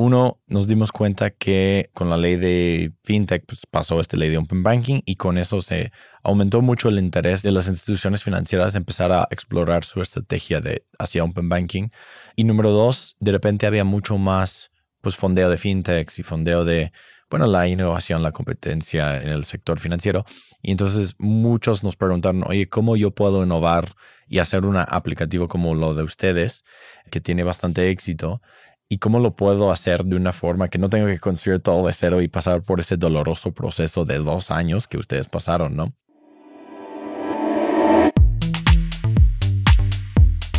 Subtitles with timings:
[0.00, 4.38] Uno, nos dimos cuenta que con la ley de FinTech pues, pasó esta ley de
[4.38, 5.90] Open Banking y con eso se
[6.22, 10.86] aumentó mucho el interés de las instituciones financieras de empezar a explorar su estrategia de
[11.00, 11.88] hacia Open Banking.
[12.36, 16.92] Y número dos, de repente había mucho más pues, fondeo de FinTechs y fondeo de
[17.28, 20.24] bueno, la innovación, la competencia en el sector financiero.
[20.62, 23.94] Y entonces muchos nos preguntaron, oye, ¿cómo yo puedo innovar
[24.28, 26.62] y hacer un aplicativo como lo de ustedes,
[27.10, 28.40] que tiene bastante éxito?
[28.90, 31.92] ¿Y cómo lo puedo hacer de una forma que no tenga que construir todo de
[31.92, 35.92] cero y pasar por ese doloroso proceso de dos años que ustedes pasaron, ¿no?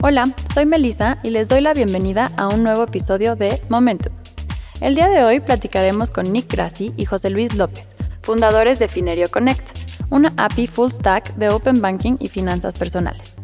[0.00, 4.12] Hola, soy Melissa y les doy la bienvenida a un nuevo episodio de Momentum.
[4.80, 9.30] El día de hoy platicaremos con Nick Grassi y José Luis López, fundadores de Finerio
[9.30, 9.66] Connect,
[10.10, 13.36] una API full stack de Open Banking y finanzas personales.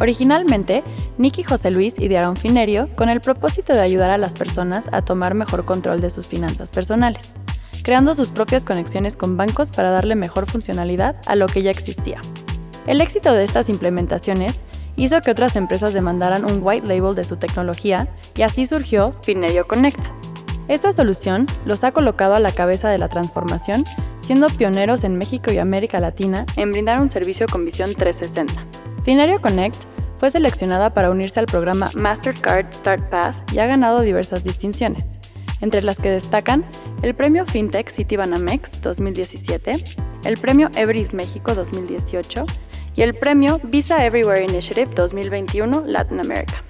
[0.00, 0.82] Originalmente,
[1.18, 5.02] Nick y José Luis idearon Finerio con el propósito de ayudar a las personas a
[5.02, 7.32] tomar mejor control de sus finanzas personales,
[7.84, 12.20] creando sus propias conexiones con bancos para darle mejor funcionalidad a lo que ya existía.
[12.86, 14.62] El éxito de estas implementaciones
[14.96, 19.66] hizo que otras empresas demandaran un white label de su tecnología y así surgió Finerio
[19.66, 20.00] Connect.
[20.68, 23.84] Esta solución los ha colocado a la cabeza de la transformación,
[24.20, 28.66] siendo pioneros en México y América Latina en brindar un servicio con visión 360.
[29.04, 29.76] Finerio Connect
[30.18, 35.08] fue seleccionada para unirse al programa Mastercard Start Path y ha ganado diversas distinciones,
[35.60, 36.64] entre las que destacan
[37.02, 39.84] el Premio FinTech Citibanamex 2017,
[40.24, 42.46] el Premio Everest México 2018
[42.94, 46.62] y el premio Visa Everywhere Initiative 2021 Latin America.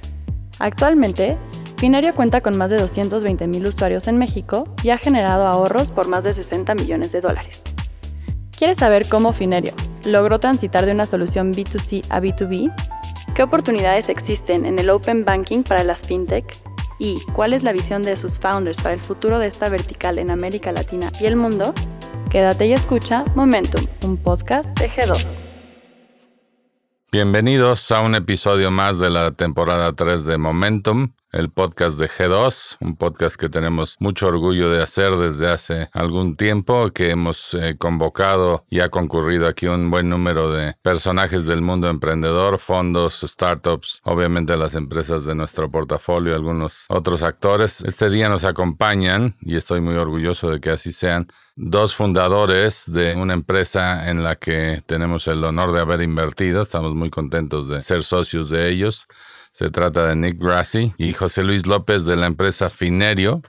[0.58, 1.36] Actualmente,
[1.76, 6.22] Finerio cuenta con más de 220.000 usuarios en México y ha generado ahorros por más
[6.22, 7.64] de 60 millones de dólares.
[8.56, 9.74] ¿Quieres saber cómo Finerio
[10.04, 12.72] logró transitar de una solución B2C a B2B?
[13.34, 16.44] ¿Qué oportunidades existen en el Open Banking para las FinTech?
[17.00, 20.30] ¿Y cuál es la visión de sus founders para el futuro de esta vertical en
[20.30, 21.74] América Latina y el mundo?
[22.30, 25.51] Quédate y escucha Momentum, un podcast de G2.
[27.14, 32.76] Bienvenidos a un episodio más de la temporada 3 de Momentum, el podcast de G2,
[32.80, 37.76] un podcast que tenemos mucho orgullo de hacer desde hace algún tiempo, que hemos eh,
[37.78, 44.02] convocado y ha concurrido aquí un buen número de personajes del mundo emprendedor, fondos, startups,
[44.04, 47.80] obviamente las empresas de nuestro portafolio, algunos otros actores.
[47.80, 53.14] Este día nos acompañan, y estoy muy orgulloso de que así sean, dos fundadores de
[53.14, 56.62] una empresa en la que tenemos el honor de haber invertido.
[56.62, 59.06] Estamos muy contentos de ser socios de ellos.
[59.52, 63.42] Se trata de Nick Grassi y José Luis López de la empresa Finerio.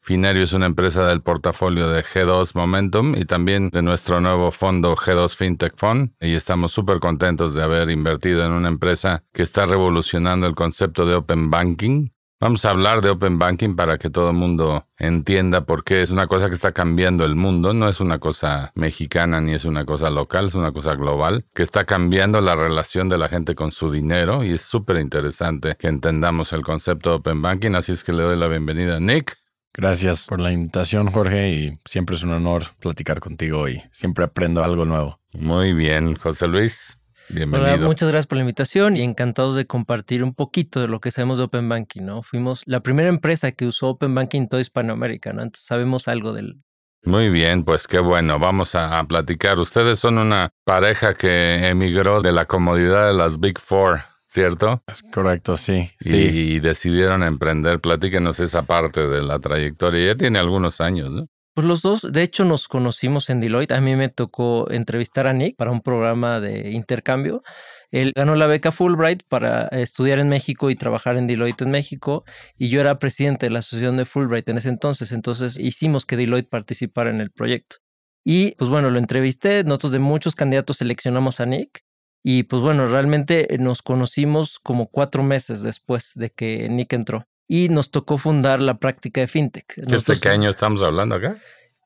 [0.00, 4.94] Finerio es una empresa del portafolio de G2 Momentum y también de nuestro nuevo fondo
[4.96, 6.12] G2 FinTech Fund.
[6.20, 11.06] Y estamos súper contentos de haber invertido en una empresa que está revolucionando el concepto
[11.06, 15.64] de Open Banking Vamos a hablar de Open Banking para que todo el mundo entienda
[15.64, 19.40] por qué es una cosa que está cambiando el mundo, no es una cosa mexicana
[19.40, 23.16] ni es una cosa local, es una cosa global, que está cambiando la relación de
[23.16, 27.40] la gente con su dinero y es súper interesante que entendamos el concepto de Open
[27.40, 29.38] Banking, así es que le doy la bienvenida a Nick.
[29.72, 34.62] Gracias por la invitación, Jorge, y siempre es un honor platicar contigo y siempre aprendo
[34.62, 35.20] algo nuevo.
[35.32, 36.98] Muy bien, José Luis.
[37.28, 37.78] Bienvenido.
[37.78, 41.38] muchas gracias por la invitación y encantados de compartir un poquito de lo que sabemos
[41.38, 42.22] de Open Banking, ¿no?
[42.22, 45.42] Fuimos la primera empresa que usó Open Banking en toda Hispanoamérica, ¿no?
[45.42, 46.56] Entonces sabemos algo del...
[47.04, 49.58] Muy bien, pues qué bueno, vamos a, platicar.
[49.58, 54.82] Ustedes son una pareja que emigró de la comodidad de las Big Four, ¿cierto?
[54.86, 55.90] Es correcto, sí.
[56.00, 57.80] Y, y decidieron emprender.
[57.80, 60.12] Platíquenos esa parte de la trayectoria.
[60.12, 61.22] Ya tiene algunos años, ¿no?
[61.56, 63.72] Pues los dos, de hecho, nos conocimos en Deloitte.
[63.72, 67.42] A mí me tocó entrevistar a Nick para un programa de intercambio.
[67.90, 72.24] Él ganó la beca Fulbright para estudiar en México y trabajar en Deloitte en México.
[72.58, 75.12] Y yo era presidente de la asociación de Fulbright en ese entonces.
[75.12, 77.76] Entonces hicimos que Deloitte participara en el proyecto.
[78.22, 79.64] Y pues bueno, lo entrevisté.
[79.64, 81.86] Nosotros de muchos candidatos seleccionamos a Nick.
[82.22, 87.68] Y pues bueno, realmente nos conocimos como cuatro meses después de que Nick entró y
[87.68, 89.74] nos tocó fundar la práctica de fintech.
[89.76, 91.38] ¿Desde qué año estamos hablando acá?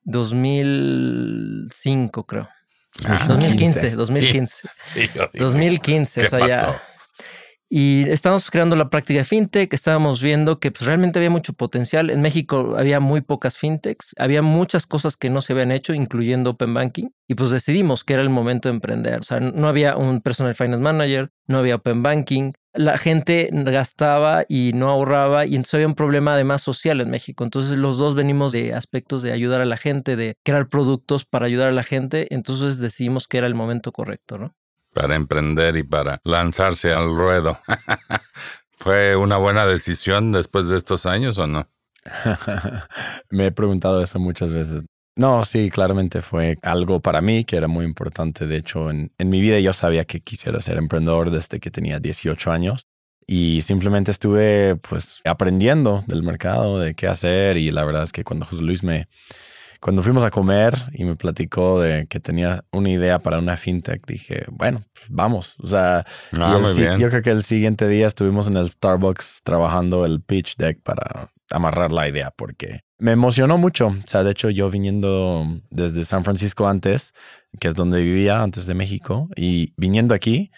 [0.05, 2.49] 2005, creo.
[3.29, 4.69] 2015, 2015.
[4.83, 6.83] Sí, 2015, o sea, ya.
[7.73, 12.11] Y estábamos creando la práctica de fintech, estábamos viendo que pues, realmente había mucho potencial.
[12.11, 16.51] En México había muy pocas fintechs, había muchas cosas que no se habían hecho, incluyendo
[16.51, 19.21] Open Banking, y pues decidimos que era el momento de emprender.
[19.21, 24.45] O sea, no había un personal finance manager, no había Open Banking, la gente gastaba
[24.49, 27.45] y no ahorraba y entonces había un problema además social en México.
[27.45, 31.47] Entonces los dos venimos de aspectos de ayudar a la gente, de crear productos para
[31.47, 34.55] ayudar a la gente, entonces decidimos que era el momento correcto, ¿no?
[34.93, 37.59] para emprender y para lanzarse al ruedo.
[38.79, 41.69] ¿Fue una buena decisión después de estos años o no?
[43.31, 44.85] Me he preguntado eso muchas veces.
[45.17, 48.47] No, sí, claramente fue algo para mí que era muy importante.
[48.47, 51.99] De hecho, en, en, mi vida yo sabía que quisiera ser emprendedor desde que tenía
[51.99, 52.87] 18 años
[53.27, 58.25] y simplemente estuve pues aprendiendo del mercado, de qué hacer y la verdad es que
[58.25, 59.09] cuando José Luis me,
[59.81, 64.07] cuando fuimos a comer y me platicó de que tenía una idea para una fintech,
[64.07, 65.57] dije, bueno, pues vamos.
[65.63, 66.61] O sea, ah,
[66.99, 71.31] yo creo que el siguiente día estuvimos en el Starbucks trabajando el pitch deck para
[71.51, 73.89] amarrar la idea porque me emocionó mucho.
[73.89, 77.13] O sea, de hecho, yo viniendo desde San Francisco antes,
[77.59, 80.51] que es donde vivía antes de México, y viniendo aquí,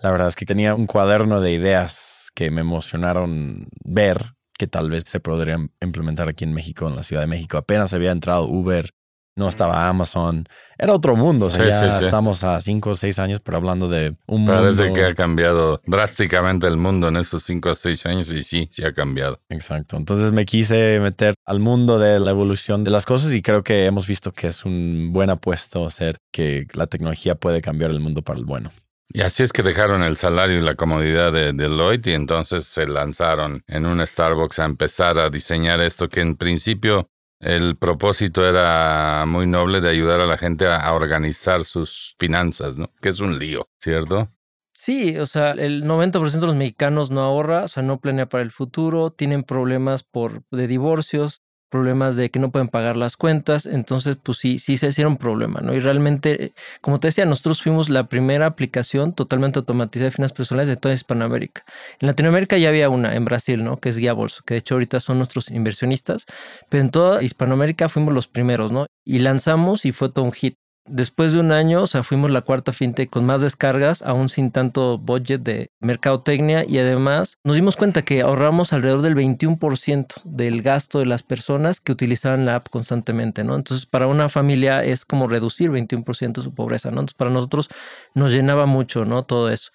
[0.00, 4.90] la verdad es que tenía un cuaderno de ideas que me emocionaron ver que tal
[4.90, 7.58] vez se podrían implementar aquí en México, en la Ciudad de México.
[7.58, 8.90] Apenas había entrado Uber,
[9.36, 10.48] no estaba Amazon.
[10.78, 11.46] Era otro mundo.
[11.46, 14.94] O sea, ya estamos a cinco o seis años, pero hablando de un Parece mundo.
[14.98, 18.82] que ha cambiado drásticamente el mundo en esos cinco o seis años y sí, sí
[18.84, 19.40] ha cambiado.
[19.48, 19.96] Exacto.
[19.96, 23.86] Entonces me quise meter al mundo de la evolución de las cosas y creo que
[23.86, 28.22] hemos visto que es un buen apuesto hacer que la tecnología puede cambiar el mundo
[28.22, 28.72] para el bueno.
[29.08, 32.86] Y así es que dejaron el salario y la comodidad de Deloitte y entonces se
[32.88, 37.08] lanzaron en un Starbucks a empezar a diseñar esto que en principio
[37.40, 42.90] el propósito era muy noble de ayudar a la gente a, organizar sus finanzas, ¿no?
[43.00, 44.30] Que es un lío, ¿cierto?
[44.72, 48.42] Sí, o sea, el 90% de los mexicanos no ahorra, o sea, no planea para
[48.42, 51.42] el futuro, tienen problemas por de divorcios,
[51.76, 55.60] problemas de que no pueden pagar las cuentas, entonces pues sí, sí se hicieron problema,
[55.60, 55.74] ¿no?
[55.74, 60.68] Y realmente, como te decía, nosotros fuimos la primera aplicación totalmente automatizada de finanzas personales
[60.68, 61.64] de toda Hispanoamérica.
[62.00, 63.78] En Latinoamérica ya había una, en Brasil, ¿no?
[63.78, 66.26] Que es Guía Bolso, que de hecho ahorita son nuestros inversionistas,
[66.70, 68.86] pero en toda Hispanoamérica fuimos los primeros, ¿no?
[69.04, 70.56] Y lanzamos y fue todo un hit.
[70.88, 74.52] Después de un año, o sea, fuimos la cuarta fintech con más descargas, aún sin
[74.52, 80.62] tanto budget de mercadotecnia y además nos dimos cuenta que ahorramos alrededor del 21% del
[80.62, 83.56] gasto de las personas que utilizaban la app constantemente, ¿no?
[83.56, 87.00] Entonces, para una familia es como reducir 21% su pobreza, ¿no?
[87.00, 87.68] Entonces, para nosotros
[88.14, 89.24] nos llenaba mucho, ¿no?
[89.24, 89.72] Todo eso.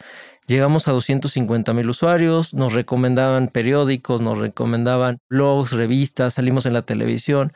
[0.48, 6.82] Llegamos a 250 mil usuarios, nos recomendaban periódicos, nos recomendaban blogs, revistas, salimos en la
[6.82, 7.54] televisión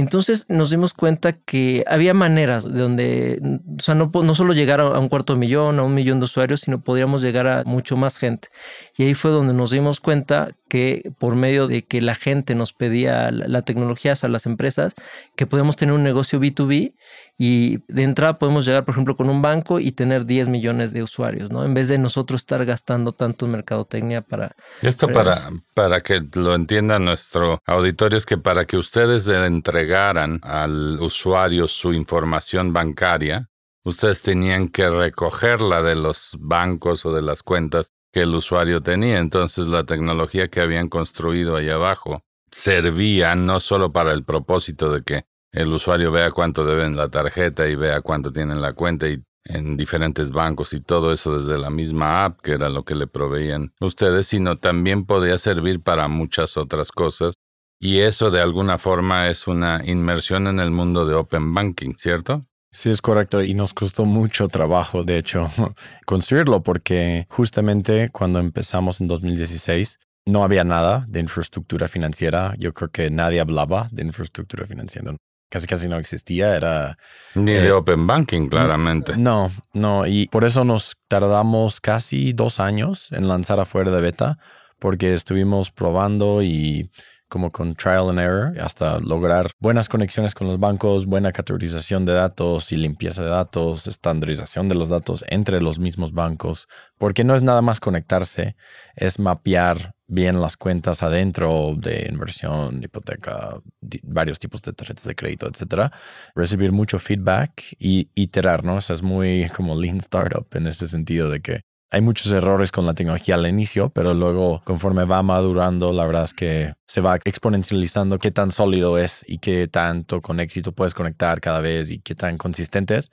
[0.00, 4.80] entonces nos dimos cuenta que había maneras de donde, o sea, no, no solo llegar
[4.80, 8.16] a un cuarto millón, a un millón de usuarios, sino podríamos llegar a mucho más
[8.16, 8.48] gente.
[8.96, 12.72] Y ahí fue donde nos dimos cuenta que por medio de que la gente nos
[12.72, 14.94] pedía la, tecnología a las empresas,
[15.36, 16.94] que podemos tener un negocio B2B
[17.38, 21.02] y de entrada podemos llegar, por ejemplo, con un banco y tener 10 millones de
[21.02, 21.64] usuarios, ¿no?
[21.64, 24.54] En vez de nosotros estar gastando tanto en mercadotecnia para...
[24.82, 30.98] Esto para, para que lo entienda nuestro auditorio es que para que ustedes entregaran al
[31.00, 33.48] usuario su información bancaria,
[33.84, 39.18] ustedes tenían que recogerla de los bancos o de las cuentas que el usuario tenía.
[39.18, 45.02] Entonces la tecnología que habían construido ahí abajo servía no solo para el propósito de
[45.02, 48.74] que el usuario vea cuánto debe en la tarjeta y vea cuánto tiene en la
[48.74, 52.84] cuenta y en diferentes bancos y todo eso desde la misma app, que era lo
[52.84, 57.34] que le proveían ustedes, sino también podía servir para muchas otras cosas.
[57.80, 62.46] Y eso de alguna forma es una inmersión en el mundo de Open Banking, ¿cierto?
[62.70, 63.42] Sí, es correcto.
[63.42, 65.50] Y nos costó mucho trabajo, de hecho,
[66.06, 72.54] construirlo, porque justamente cuando empezamos en 2016, no había nada de infraestructura financiera.
[72.58, 75.16] Yo creo que nadie hablaba de infraestructura financiera.
[75.50, 76.98] Casi casi no existía, era...
[77.34, 79.16] Ni de eh, Open Banking, claramente.
[79.16, 80.06] No, no.
[80.06, 84.38] Y por eso nos tardamos casi dos años en lanzar afuera de beta,
[84.78, 86.90] porque estuvimos probando y
[87.28, 92.14] como con trial and error, hasta lograr buenas conexiones con los bancos, buena categorización de
[92.14, 96.68] datos y limpieza de datos, estandarización de los datos entre los mismos bancos,
[96.98, 98.56] porque no es nada más conectarse,
[98.96, 103.60] es mapear bien las cuentas adentro de inversión, hipoteca,
[104.02, 105.92] varios tipos de tarjetas de crédito, etcétera,
[106.34, 108.76] recibir mucho feedback y iterar, ¿no?
[108.76, 112.70] O sea, es muy como lean startup en ese sentido de que hay muchos errores
[112.70, 117.00] con la tecnología al inicio, pero luego conforme va madurando, la verdad es que se
[117.00, 121.90] va exponencializando qué tan sólido es y qué tanto con éxito puedes conectar cada vez
[121.90, 123.10] y qué tan consistente es.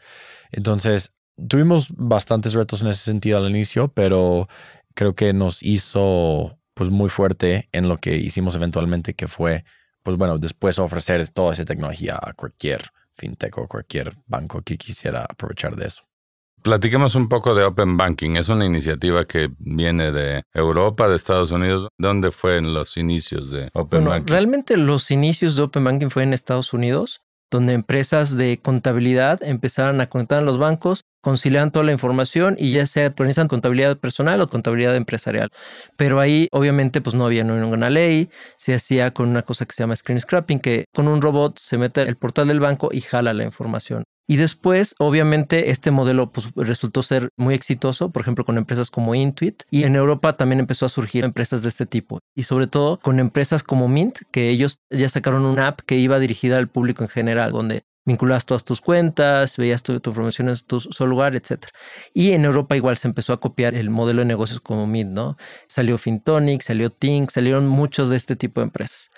[0.52, 1.14] Entonces,
[1.48, 4.48] tuvimos bastantes retos en ese sentido al inicio, pero
[4.94, 9.64] creo que nos hizo pues muy fuerte en lo que hicimos eventualmente, que fue,
[10.04, 12.82] pues bueno, después ofrecer toda esa tecnología a cualquier
[13.14, 16.04] fintech o cualquier banco que quisiera aprovechar de eso.
[16.66, 18.38] Platiquemos un poco de Open Banking.
[18.38, 21.90] Es una iniciativa que viene de Europa, de Estados Unidos.
[22.00, 24.32] ¿Dónde fue en los inicios de Open bueno, Banking?
[24.32, 30.02] Realmente los inicios de Open Banking fue en Estados Unidos, donde empresas de contabilidad empezaron
[30.02, 34.42] a conectar a los bancos, concilian toda la información y ya se organizan contabilidad personal
[34.42, 35.52] o contabilidad empresarial.
[35.98, 39.84] Pero ahí obviamente pues no había ninguna ley, se hacía con una cosa que se
[39.84, 43.34] llama screen scrapping, que con un robot se mete el portal del banco y jala
[43.34, 44.04] la información.
[44.28, 49.14] Y después, obviamente, este modelo pues, resultó ser muy exitoso, por ejemplo, con empresas como
[49.14, 49.64] Intuit.
[49.70, 52.20] Y en Europa también empezó a surgir empresas de este tipo.
[52.36, 56.20] Y sobre todo con empresas como Mint, que ellos ya sacaron una app que iba
[56.20, 60.56] dirigida al público en general, donde vinculabas todas tus cuentas, veías tu, tu promoción en
[60.66, 61.66] tu lugar, etc.
[62.14, 65.38] Y en Europa igual se empezó a copiar el modelo de negocios como Mint, ¿no?
[65.68, 69.10] Salió Fintonic, salió Tink, salieron muchos de este tipo de empresas.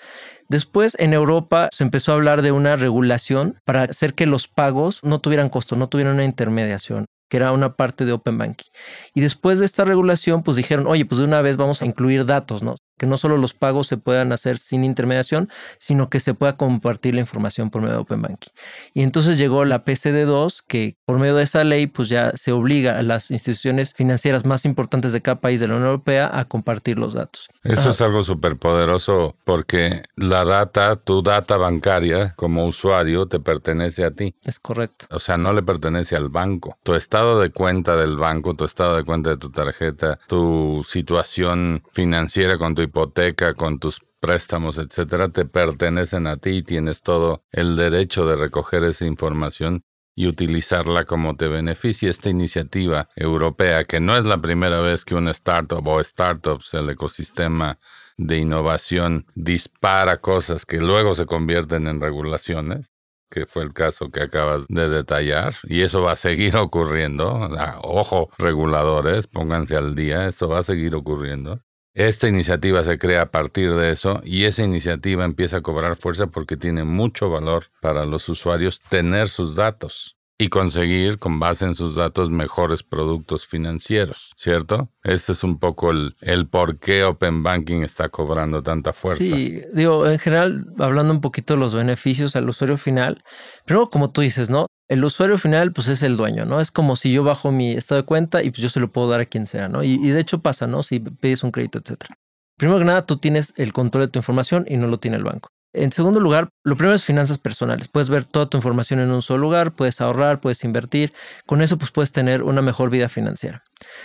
[0.48, 5.00] Después en Europa se empezó a hablar de una regulación para hacer que los pagos
[5.02, 8.70] no tuvieran costo, no tuvieran una intermediación que era una parte de Open Banking.
[9.14, 12.24] Y después de esta regulación, pues dijeron, oye, pues de una vez vamos a incluir
[12.24, 12.76] datos, ¿no?
[12.98, 17.14] Que no solo los pagos se puedan hacer sin intermediación, sino que se pueda compartir
[17.14, 18.50] la información por medio de Open Banking.
[18.92, 22.98] Y entonces llegó la PCD2, que por medio de esa ley, pues ya se obliga
[22.98, 26.98] a las instituciones financieras más importantes de cada país de la Unión Europea a compartir
[26.98, 27.48] los datos.
[27.64, 27.90] Eso Ajá.
[27.90, 34.10] es algo súper poderoso porque la data, tu data bancaria como usuario te pertenece a
[34.10, 34.34] ti.
[34.44, 35.06] Es correcto.
[35.10, 36.76] O sea, no le pertenece al banco.
[36.82, 41.82] Tu estado de cuenta del banco, tu estado de cuenta de tu tarjeta, tu situación
[41.92, 47.44] financiera con tu hipoteca, con tus préstamos, etcétera, te pertenecen a ti y tienes todo
[47.52, 49.84] el derecho de recoger esa información
[50.18, 52.10] y utilizarla como te beneficie.
[52.10, 56.90] Esta iniciativa europea, que no es la primera vez que una startup o startups, el
[56.90, 57.78] ecosistema
[58.16, 62.92] de innovación, dispara cosas que luego se convierten en regulaciones,
[63.30, 67.48] que fue el caso que acabas de detallar, y eso va a seguir ocurriendo.
[67.56, 71.60] Ah, Ojo, reguladores, pónganse al día, esto va a seguir ocurriendo.
[71.98, 76.28] Esta iniciativa se crea a partir de eso y esa iniciativa empieza a cobrar fuerza
[76.28, 81.74] porque tiene mucho valor para los usuarios tener sus datos y conseguir con base en
[81.74, 84.92] sus datos mejores productos financieros, ¿cierto?
[85.02, 89.24] Ese es un poco el, el por qué Open Banking está cobrando tanta fuerza.
[89.24, 93.24] Sí, digo, en general, hablando un poquito de los beneficios al usuario final,
[93.64, 94.67] primero como tú dices, ¿no?
[94.88, 96.60] El usuario final, pues es el dueño, ¿no?
[96.60, 99.08] Es como si yo bajo mi estado de cuenta y pues yo se lo puedo
[99.08, 99.84] dar a quien sea, ¿no?
[99.84, 100.82] Y, y de hecho pasa, ¿no?
[100.82, 102.16] Si pides un crédito, etcétera.
[102.56, 105.24] Primero que nada, tú tienes el control de tu información y no lo tiene el
[105.24, 105.50] banco.
[105.74, 107.88] En segundo lugar, lo primero es finanzas personales.
[107.88, 111.12] Puedes ver toda tu información en un solo lugar, puedes ahorrar, puedes invertir.
[111.44, 113.62] Con eso, pues puedes tener una mejor vida financiera.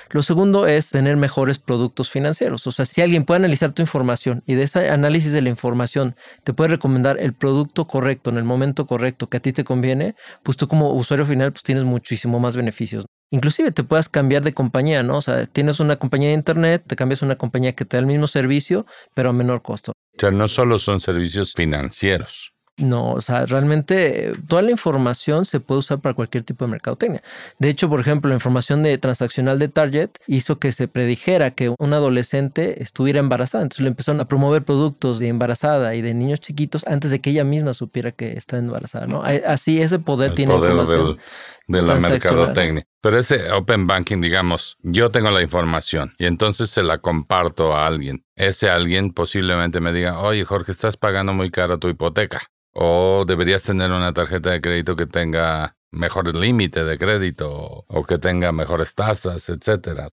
[0.09, 2.67] Lo segundo es tener mejores productos financieros.
[2.67, 6.15] O sea, si alguien puede analizar tu información y de ese análisis de la información
[6.43, 10.15] te puede recomendar el producto correcto en el momento correcto que a ti te conviene,
[10.43, 13.05] pues tú como usuario final pues tienes muchísimo más beneficios.
[13.31, 15.17] Inclusive te puedas cambiar de compañía, ¿no?
[15.17, 18.01] O sea, tienes una compañía de internet, te cambias a una compañía que te da
[18.01, 19.93] el mismo servicio, pero a menor costo.
[20.15, 22.51] O sea, no solo son servicios financieros.
[22.75, 27.21] No, o sea, realmente toda la información se puede usar para cualquier tipo de mercadotecnia.
[27.59, 31.71] De hecho, por ejemplo, la información de transaccional de Target hizo que se predijera que
[31.77, 33.63] un adolescente estuviera embarazada.
[33.63, 37.29] Entonces le empezaron a promover productos de embarazada y de niños chiquitos antes de que
[37.29, 39.21] ella misma supiera que está embarazada, ¿no?
[39.23, 41.05] Así ese poder el tiene poder información.
[41.09, 41.19] del-
[41.67, 42.85] de la mercadotecnia.
[43.01, 47.87] Pero ese open banking, digamos, yo tengo la información y entonces se la comparto a
[47.87, 48.25] alguien.
[48.35, 52.41] Ese alguien posiblemente me diga, oye Jorge, estás pagando muy caro tu hipoteca.
[52.73, 58.03] O deberías tener una tarjeta de crédito que tenga mejor límite de crédito o, o
[58.03, 60.09] que tenga mejores tasas, etcétera.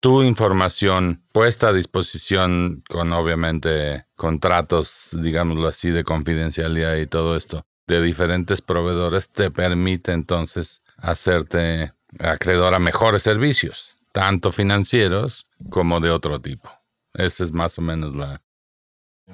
[0.00, 7.66] Tu información puesta a disposición con obviamente contratos, digámoslo así, de confidencialidad y todo esto
[7.88, 16.10] de diferentes proveedores te permite entonces hacerte acreedor a mejores servicios, tanto financieros como de
[16.10, 16.70] otro tipo.
[17.14, 18.42] Esa es más o menos la,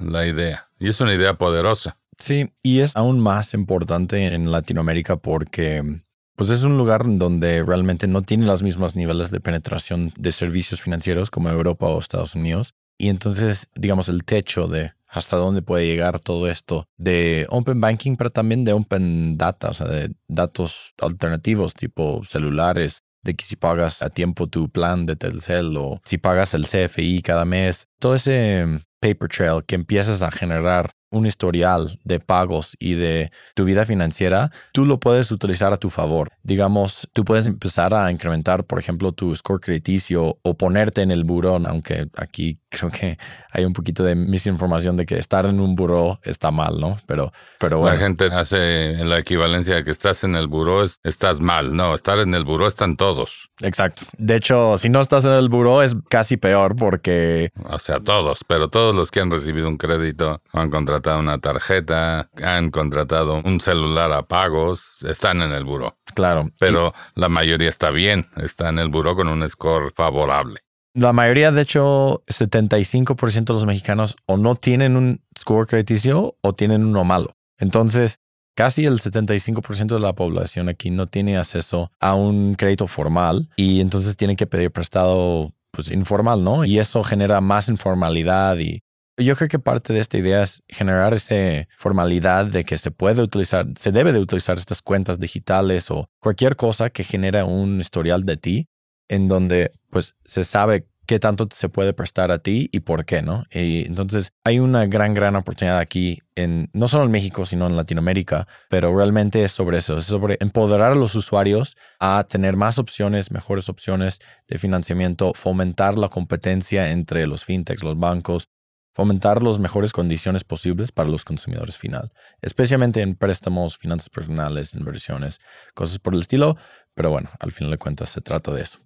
[0.00, 0.68] la idea.
[0.78, 1.98] Y es una idea poderosa.
[2.18, 6.02] Sí, y es aún más importante en Latinoamérica porque
[6.36, 10.80] pues es un lugar donde realmente no tiene los mismos niveles de penetración de servicios
[10.80, 12.74] financieros como Europa o Estados Unidos.
[12.98, 18.16] Y entonces, digamos, el techo de hasta dónde puede llegar todo esto de Open Banking,
[18.16, 23.56] pero también de Open Data, o sea, de datos alternativos tipo celulares, de que si
[23.56, 28.14] pagas a tiempo tu plan de Telcel o si pagas el CFI cada mes, todo
[28.14, 28.66] ese
[29.00, 34.50] paper trail que empiezas a generar un historial de pagos y de tu vida financiera,
[34.72, 36.32] tú lo puedes utilizar a tu favor.
[36.42, 41.24] Digamos, tú puedes empezar a incrementar, por ejemplo, tu score crediticio o ponerte en el
[41.24, 43.18] burón, aunque aquí creo que
[43.52, 46.96] hay un poquito de misinformación de que estar en un buró está mal, ¿no?
[47.06, 47.96] Pero, pero bueno.
[47.96, 51.76] La gente hace la equivalencia de que estás en el buró, estás mal.
[51.76, 53.50] No, estar en el buró están todos.
[53.62, 54.02] Exacto.
[54.18, 57.52] De hecho, si no estás en el buró es casi peor porque...
[57.70, 62.28] O sea, todos, pero todos los que han recibido un crédito, han contratado una tarjeta,
[62.42, 65.96] han contratado un celular a pagos, están en el buró.
[66.14, 66.50] Claro.
[66.58, 70.60] Pero la mayoría está bien, está en el buró con un score favorable.
[70.94, 76.52] La mayoría, de hecho, 75% de los mexicanos o no tienen un score crediticio o
[76.52, 77.36] tienen uno malo.
[77.58, 78.20] Entonces,
[78.54, 83.80] casi el 75% de la población aquí no tiene acceso a un crédito formal y
[83.80, 86.64] entonces tienen que pedir prestado pues informal, ¿no?
[86.64, 88.80] Y eso genera más informalidad y
[89.16, 93.22] yo creo que parte de esta idea es generar esa formalidad de que se puede
[93.22, 98.24] utilizar, se debe de utilizar estas cuentas digitales o cualquier cosa que genera un historial
[98.24, 98.68] de ti
[99.08, 103.22] en donde pues se sabe qué tanto se puede prestar a ti y por qué,
[103.22, 103.44] ¿no?
[103.50, 107.76] Y entonces hay una gran, gran oportunidad aquí, en, no solo en México, sino en
[107.76, 112.78] Latinoamérica, pero realmente es sobre eso, es sobre empoderar a los usuarios a tener más
[112.78, 118.48] opciones, mejores opciones de financiamiento, fomentar la competencia entre los fintechs, los bancos,
[118.94, 125.40] fomentar las mejores condiciones posibles para los consumidores final, especialmente en préstamos, finanzas personales, inversiones,
[125.74, 126.56] cosas por el estilo,
[126.94, 128.78] pero bueno, al final de cuentas se trata de eso.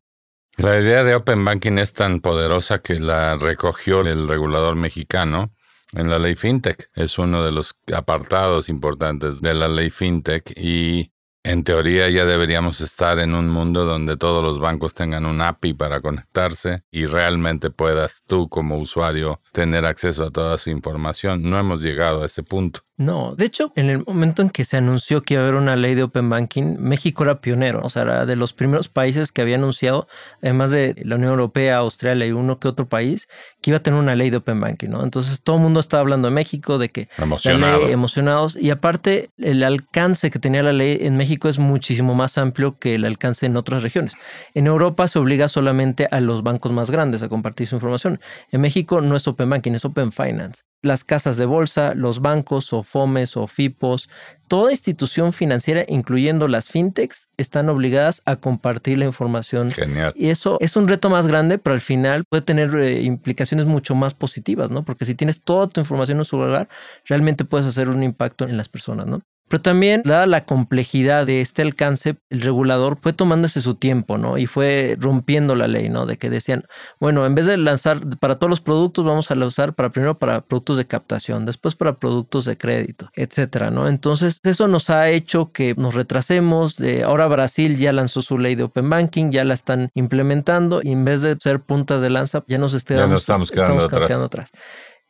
[0.56, 5.52] La idea de Open Banking es tan poderosa que la recogió el regulador mexicano
[5.92, 6.90] en la ley FinTech.
[6.94, 11.12] Es uno de los apartados importantes de la ley FinTech y
[11.48, 15.72] en teoría ya deberíamos estar en un mundo donde todos los bancos tengan un API
[15.72, 21.48] para conectarse y realmente puedas tú como usuario tener acceso a toda su información.
[21.48, 22.80] No hemos llegado a ese punto.
[22.98, 25.76] No, de hecho, en el momento en que se anunció que iba a haber una
[25.76, 29.40] ley de Open Banking, México era pionero, o sea, era de los primeros países que
[29.40, 30.08] había anunciado,
[30.42, 33.28] además de la Unión Europea, Australia y uno que otro país,
[33.62, 35.04] que iba a tener una ley de Open Banking, ¿no?
[35.04, 37.82] Entonces todo el mundo estaba hablando de México, de que Emocionado.
[37.82, 42.38] ley, emocionados, y aparte el alcance que tenía la ley en México es muchísimo más
[42.38, 44.14] amplio que el alcance en otras regiones.
[44.54, 48.18] En Europa se obliga solamente a los bancos más grandes a compartir su información.
[48.50, 52.72] En México no es Open Banking, es Open Finance las casas de bolsa, los bancos
[52.72, 54.08] o FOMES o FIPOS,
[54.46, 59.70] toda institución financiera, incluyendo las fintechs, están obligadas a compartir la información.
[59.72, 60.12] Genial.
[60.16, 63.94] Y eso es un reto más grande, pero al final puede tener eh, implicaciones mucho
[63.94, 64.84] más positivas, ¿no?
[64.84, 66.68] Porque si tienes toda tu información en su lugar,
[67.04, 69.20] realmente puedes hacer un impacto en las personas, ¿no?
[69.48, 74.38] Pero también, dada la complejidad de este alcance, el regulador fue tomándose su tiempo, ¿no?
[74.38, 76.06] Y fue rompiendo la ley, ¿no?
[76.06, 76.64] De que decían,
[77.00, 80.42] bueno, en vez de lanzar para todos los productos, vamos a lanzar para primero para
[80.42, 83.88] productos de captación, después para productos de crédito, etcétera, ¿no?
[83.88, 86.76] Entonces, eso nos ha hecho que nos retrasemos.
[86.76, 90.92] De, ahora Brasil ya lanzó su ley de Open Banking, ya la están implementando y
[90.92, 94.22] en vez de ser puntas de lanza, ya nos estamos, estamos quedando atrás.
[94.22, 94.50] atrás.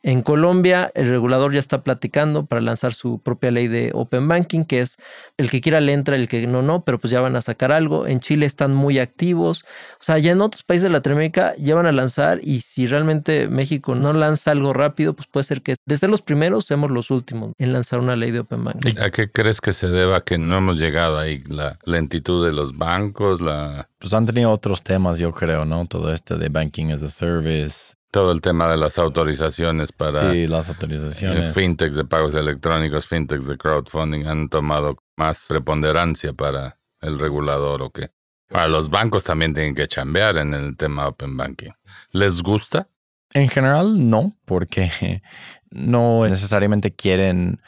[0.01, 4.63] En Colombia, el regulador ya está platicando para lanzar su propia ley de Open Banking,
[4.63, 4.97] que es
[5.35, 7.73] el que quiera le entra, el que no, no, pero pues ya van a sacar
[7.73, 8.07] algo.
[8.07, 9.65] En Chile están muy activos.
[9.99, 13.49] O sea, ya en otros países de Latinoamérica ya van a lanzar y si realmente
[13.49, 17.53] México no lanza algo rápido, pues puede ser que desde los primeros seamos los últimos
[17.57, 18.97] en lanzar una ley de Open Banking.
[18.99, 21.43] ¿A qué crees que se deba que no hemos llegado ahí?
[21.47, 23.89] La lentitud de los bancos, la...
[23.99, 25.85] Pues han tenido otros temas, yo creo, ¿no?
[25.85, 30.47] Todo este de Banking as a Service, todo el tema de las autorizaciones para sí,
[30.47, 31.53] las autorizaciones.
[31.53, 37.91] fintechs de pagos electrónicos, fintechs de crowdfunding han tomado más preponderancia para el regulador o
[37.91, 38.09] qué.
[38.47, 41.69] Para los bancos también tienen que chambear en el tema Open Banking.
[42.13, 42.89] ¿Les gusta?
[43.33, 45.21] En general no, porque
[45.69, 47.61] no necesariamente quieren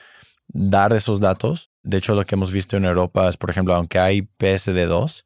[0.47, 1.69] dar esos datos.
[1.83, 5.23] De hecho, lo que hemos visto en Europa es, por ejemplo, aunque hay PSD2,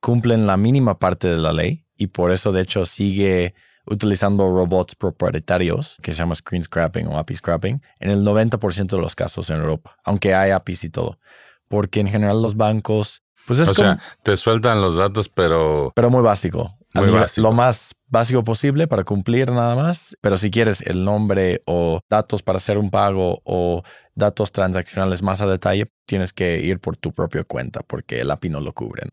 [0.00, 3.54] cumplen la mínima parte de la ley y por eso, de hecho, sigue
[3.86, 8.98] utilizando robots propietarios que se llama screen scrapping o API scrapping en el 90% de
[9.02, 11.18] los casos en Europa, aunque hay APIs y todo.
[11.68, 15.92] Porque en general los bancos, pues es o como, sea, te sueltan los datos, pero
[15.94, 16.76] pero muy básico.
[16.92, 17.46] Muy nivel- básico.
[17.46, 20.16] Lo más básico posible para cumplir nada más.
[20.20, 23.82] Pero si quieres el nombre o datos para hacer un pago o
[24.20, 28.50] datos transaccionales más a detalle, tienes que ir por tu propia cuenta porque el API
[28.50, 29.08] no lo cubre.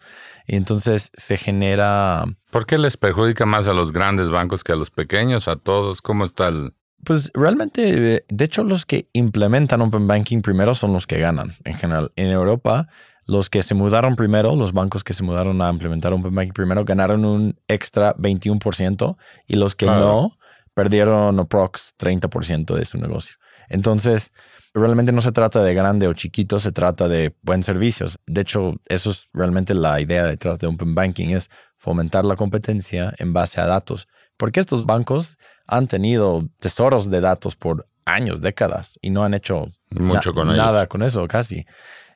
[0.45, 4.75] Y entonces se genera ¿por qué les perjudica más a los grandes bancos que a
[4.75, 6.01] los pequeños, a todos?
[6.03, 6.73] ¿Cómo está el...?
[7.03, 11.53] Pues realmente, eh, de hecho, los que implementan Open Banking primero son los que ganan
[11.63, 12.11] en general.
[12.15, 12.87] En Europa,
[13.25, 16.83] los que se mudaron primero, los bancos que se mudaron a implementar Open Banking primero,
[16.85, 19.15] ganaron un extra 21%
[19.47, 19.99] y los que Claro.
[20.01, 20.37] no
[20.73, 23.37] perdieron aprox 30% de su negocio.
[23.69, 24.31] Entonces,
[24.77, 28.17] realmente no se trata de grande o chiquito, se trata de buen servicios.
[28.25, 33.13] De hecho, eso es realmente la idea detrás de Open Banking, es fomentar la competencia
[33.17, 34.07] en base a datos.
[34.37, 39.67] Porque estos bancos han tenido tesoros de datos por años, décadas, y no han hecho
[39.89, 41.65] Mucho con nada con eso casi.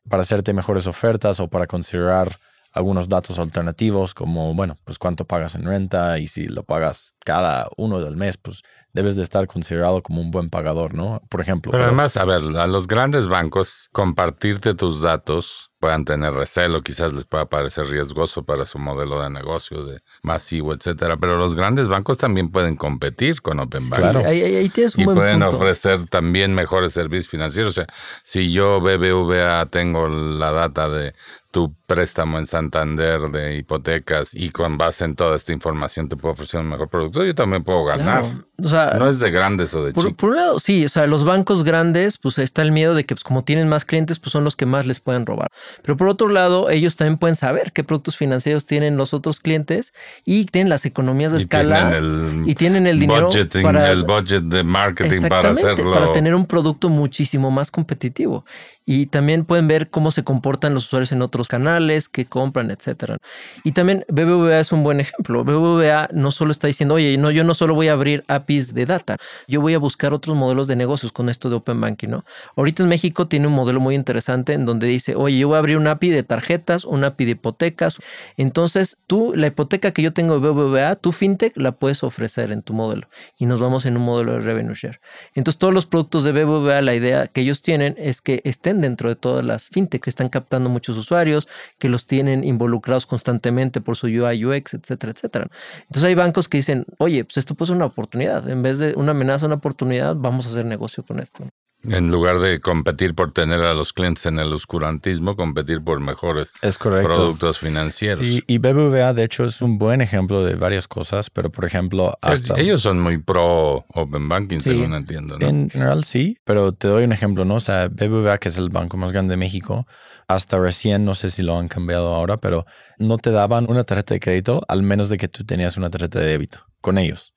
[0.10, 2.38] Para hacerte mejores ofertas o para considerar
[2.72, 7.68] algunos datos alternativos como, bueno, pues cuánto pagas en renta y si lo pagas cada
[7.78, 8.62] uno del mes, pues
[8.94, 11.22] debes de estar considerado como un buen pagador, ¿no?
[11.30, 11.72] Por ejemplo.
[11.72, 17.12] Pero además, a ver, a los grandes bancos, compartirte tus datos puedan tener recelo, quizás
[17.12, 21.18] les pueda parecer riesgoso para su modelo de negocio de masivo, etcétera.
[21.18, 24.12] Pero los grandes bancos también pueden competir con Open Banking.
[24.12, 24.20] Claro.
[24.30, 25.58] Ahí, ahí- ahí tienes un Y buen pueden punto.
[25.58, 27.72] ofrecer también mejores servicios financieros.
[27.72, 27.88] O sea,
[28.24, 31.16] si yo BBVA tengo la data de
[31.52, 36.34] tu préstamo en Santander de hipotecas y con base en toda esta información te puedo
[36.34, 38.22] ofrecer un mejor producto, yo también puedo ganar.
[38.22, 38.46] Claro.
[38.64, 40.18] O sea, No es de grandes o de Por, chicos.
[40.18, 43.16] por un lado, sí, o sea, los bancos grandes, pues está el miedo de que
[43.16, 45.50] pues, como tienen más clientes, pues son los que más les pueden robar.
[45.82, 49.94] Pero por otro lado, ellos también pueden saber qué productos financieros tienen los otros clientes
[50.26, 53.92] y tienen las economías de Y escala tienen el y tienen el dinero budgeting, para
[53.92, 55.94] el budget de marketing para hacerlo.
[55.94, 58.46] para tener un producto muchísimo más competitivo.
[58.86, 63.18] Y también pueden ver cómo se comportan los usuarios en otros canales, qué compran, etcétera.
[63.64, 65.44] Y también BBVA es un buen ejemplo.
[65.44, 68.86] BBVA no solo está diciendo, oye, no, yo no solo voy a abrir APIs de
[68.86, 69.18] data,
[69.48, 72.26] yo voy a buscar otros modelos de negocios con esto de Open Banking, ¿no?
[72.56, 75.60] Ahorita en México tiene un modelo muy interesante en donde dice, oye, yo voy a
[75.60, 77.98] abrir una API de tarjetas, una API de hipotecas.
[78.38, 82.62] Entonces, tú, la hipoteca que yo tengo de BBVA, tu fintech la puedes ofrecer en
[82.62, 83.08] tu modelo.
[83.38, 85.00] Y nos vamos en un modelo de revenue share.
[85.36, 89.10] Entonces, todos los productos de BBVA, la idea que ellos tienen es que estén dentro
[89.10, 91.48] de todas las fintech, que están captando muchos usuarios,
[91.80, 95.48] que los tienen involucrados constantemente por su UI, UX, etcétera, etcétera.
[95.82, 98.50] Entonces, hay bancos que dicen, oye, pues esto puede ser una oportunidad.
[98.50, 101.46] En vez de una amenaza, una oportunidad, vamos a hacer negocio con esto.
[101.84, 106.54] En lugar de competir por tener a los clientes en el oscurantismo, competir por mejores
[106.62, 108.20] Es productos financieros.
[108.20, 112.16] Sí, y BBVA de hecho es un buen ejemplo de varias cosas, pero por ejemplo,
[112.22, 114.70] Pues hasta ellos son muy pro Open Banking, Sí.
[114.70, 115.48] según entiendo, ¿no?
[115.48, 117.56] en general sí, pero te doy un ejemplo, ¿no?
[117.56, 119.88] O sea, BBVA, que es el banco más grande de México,
[120.28, 122.66] hasta recién, no sé si lo han cambiado ahora, pero
[123.00, 126.20] no te daban una tarjeta de crédito al menos de que tú tenías una tarjeta
[126.20, 127.34] de débito con ellos.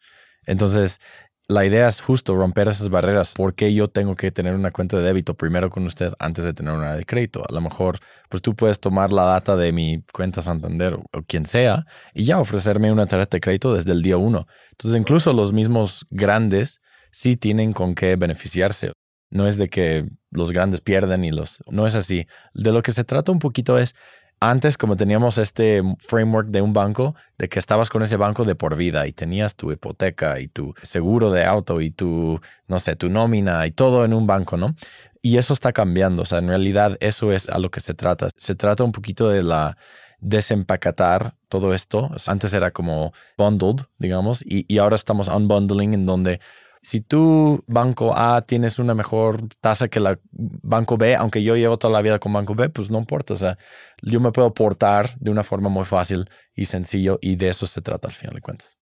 [0.47, 1.01] Entonces,
[1.47, 3.35] la idea es justo romper esas barreras.
[3.35, 6.55] ¿Por qué yo tengo que tener una cuenta de débito primero con ustedes antes de
[6.55, 7.43] tener una de crédito?
[7.49, 7.99] A lo mejor,
[8.31, 12.25] pues tú puedes tomar la data de mi cuenta Santander o, o quien sea y
[12.25, 14.47] ya ofrecerme una tarjeta de crédito desde el día uno.
[14.71, 16.81] Entonces, incluso los mismos grandes
[17.11, 18.93] sí tienen con qué beneficiarse.
[19.31, 21.59] No es de que los grandes pierden y los...
[21.69, 22.27] No es así.
[22.55, 23.95] De lo que se trata un poquito es
[24.41, 28.55] antes, como teníamos este framework de un banco, de que estabas con ese banco de
[28.55, 32.97] por vida y tenías tu hipoteca y tu seguro de auto y tu, no sé,
[32.97, 34.75] tu nómina y todo en un banco, ¿no?
[35.23, 36.23] Y eso está cambiando.
[36.23, 38.29] O sea, en realidad eso es a lo que se trata.
[38.37, 39.77] Se trata un poquito de la
[40.21, 42.11] desempacatar todo esto.
[42.27, 46.41] Antes era como bundled, digamos, y, y ahora estamos unbundling en donde
[46.85, 51.79] si tú, banco A, tienes una mejor tasa que la banco B, aunque yo llevo
[51.79, 53.35] toda la vida con banco B, pues no importa.
[53.35, 53.59] O sea,
[54.03, 57.81] yo me puedo portar de una forma muy fácil y sencillo y de eso se
[57.81, 58.79] trata al final de cuentas.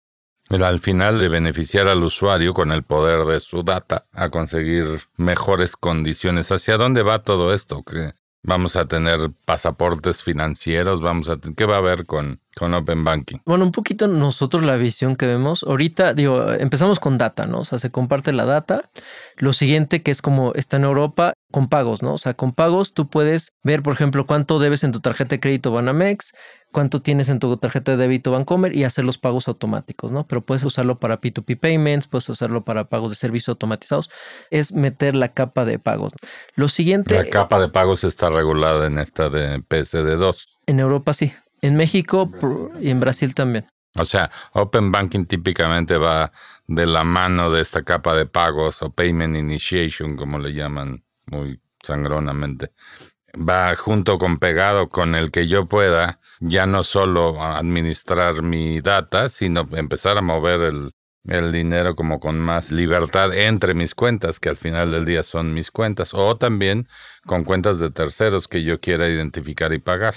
[0.49, 5.01] Pero al final de beneficiar al usuario con el poder de su data a conseguir
[5.17, 6.51] mejores condiciones.
[6.51, 7.85] ¿Hacia dónde va todo esto?
[7.85, 8.12] ¿Qué-
[8.44, 13.38] Vamos a tener pasaportes financieros, vamos a ¿qué va a haber con, con Open Banking?
[13.44, 15.62] Bueno, un poquito nosotros la visión que vemos.
[15.62, 17.61] Ahorita, digo, empezamos con data, ¿no?
[17.61, 18.90] O sea, se comparte la data.
[19.37, 22.14] Lo siguiente que es como está en Europa, con pagos, ¿no?
[22.14, 25.40] O sea, con pagos tú puedes ver, por ejemplo, cuánto debes en tu tarjeta de
[25.40, 26.33] crédito Banamex,
[26.73, 30.27] cuánto tienes en tu tarjeta de débito Bancomer y hacer los pagos automáticos, ¿no?
[30.27, 34.11] Pero puedes usarlo para P2P payments, puedes usarlo para pagos de servicios automatizados.
[34.51, 36.13] Es meter la capa de pagos.
[36.57, 37.15] Lo siguiente...
[37.15, 40.59] La capa de pagos está regulada en esta de PSD2.
[40.67, 41.33] En Europa sí.
[41.61, 43.67] En México por- y en Brasil también.
[43.95, 46.33] O sea, Open Banking típicamente va
[46.67, 51.61] de la mano de esta capa de pagos o Payment Initiation, como le llaman muy
[51.83, 52.73] sangronamente.
[53.37, 59.28] Va junto con pegado con el que yo pueda ya no solo administrar mi data,
[59.28, 60.92] sino empezar a mover el,
[61.24, 65.55] el dinero como con más libertad entre mis cuentas, que al final del día son
[65.55, 66.88] mis cuentas, o también
[67.26, 70.14] con cuentas de terceros que yo quiera identificar y pagar.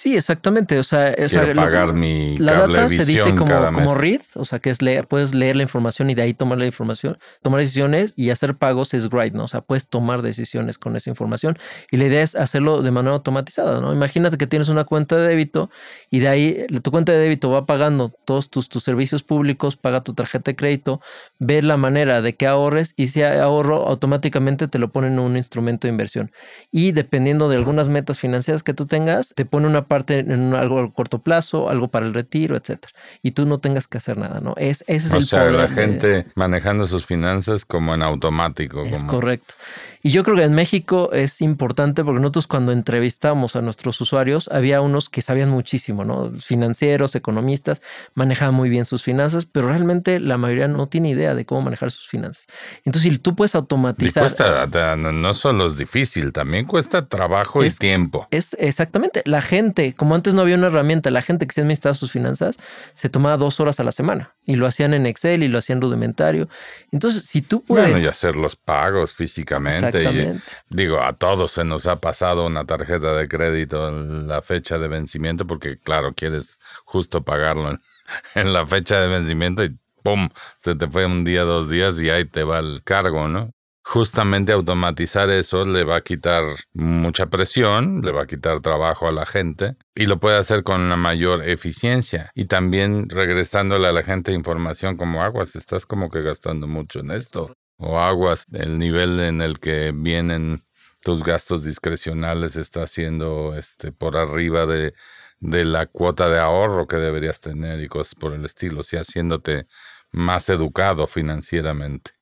[0.00, 0.78] Sí, exactamente.
[0.78, 1.14] O sea,
[1.54, 5.34] pagar mi la data se dice como, como read, o sea, que es leer, puedes
[5.34, 9.10] leer la información y de ahí tomar la información, tomar decisiones y hacer pagos es
[9.10, 9.44] write, ¿no?
[9.44, 11.58] O sea, puedes tomar decisiones con esa información
[11.90, 13.92] y la idea es hacerlo de manera automatizada, ¿no?
[13.92, 15.68] Imagínate que tienes una cuenta de débito
[16.10, 20.02] y de ahí tu cuenta de débito va pagando todos tus, tus servicios públicos, paga
[20.02, 21.02] tu tarjeta de crédito,
[21.38, 25.36] ve la manera de que ahorres y si ahorro automáticamente te lo ponen en un
[25.36, 26.32] instrumento de inversión.
[26.72, 30.78] Y dependiendo de algunas metas financieras que tú tengas, te pone una parte en algo
[30.78, 32.92] a corto plazo, algo para el retiro, etcétera.
[33.22, 34.54] Y tú no tengas que hacer nada, ¿no?
[34.56, 38.84] Es, ese es o el sea, la gente manejando sus finanzas como en automático.
[38.84, 39.54] Es correcto.
[40.02, 44.48] Y yo creo que en México es importante porque nosotros cuando entrevistamos a nuestros usuarios
[44.48, 46.30] había unos que sabían muchísimo, ¿no?
[46.30, 47.82] Financieros, economistas,
[48.14, 51.90] manejaban muy bien sus finanzas, pero realmente la mayoría no tiene idea de cómo manejar
[51.90, 52.46] sus finanzas.
[52.84, 54.22] Entonces, si tú puedes automatizar...
[54.22, 58.26] cuesta, no solo es difícil, también cuesta trabajo y tiempo.
[58.30, 59.22] Es exactamente.
[59.26, 62.58] La gente, como antes no había una herramienta, la gente que se administraba sus finanzas
[62.94, 65.80] se tomaba dos horas a la semana y lo hacían en Excel y lo hacían
[65.80, 66.48] rudimentario.
[66.90, 67.90] Entonces, si tú puedes...
[67.90, 69.89] Bueno, y hacer los pagos físicamente.
[69.94, 74.78] Y, digo, a todos se nos ha pasado una tarjeta de crédito en la fecha
[74.78, 77.78] de vencimiento porque, claro, quieres justo pagarlo
[78.34, 80.28] en, la fecha de vencimiento y ¡pum!
[80.60, 83.52] Se te fue un día, dos días y ahí te va el cargo, ¿no?
[83.82, 89.12] justamente automatizar eso le va a quitar mucha presión, le va a quitar trabajo a
[89.12, 92.30] la gente y lo puede hacer con una mayor eficiencia.
[92.36, 97.10] Y también regresándole a la gente información como aguas, estás como que gastando mucho en
[97.10, 97.56] esto.
[97.82, 100.62] O aguas, el nivel en el que vienen
[101.02, 104.92] tus gastos discrecionales está siendo este, por arriba de,
[105.40, 109.66] la cuota de ahorro que deberías tener y cosas por el estilo, o haciéndote
[110.12, 112.19] más educado financieramente.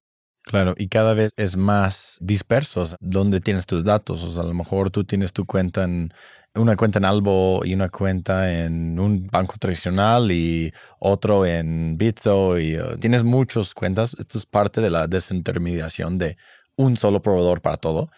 [0.49, 4.23] Claro, y cada vez es más disperso dónde tienes tus datos.
[4.23, 6.11] O sea, a lo mejor tú tienes tu cuenta en
[6.55, 12.59] una cuenta en Albo y una cuenta en un banco tradicional y otro en Bitso
[12.59, 14.17] y uh, tienes muchas cuentas.
[14.19, 16.39] Esto es parte de la desintermediación de
[16.77, 18.09] un solo proveedor para todo.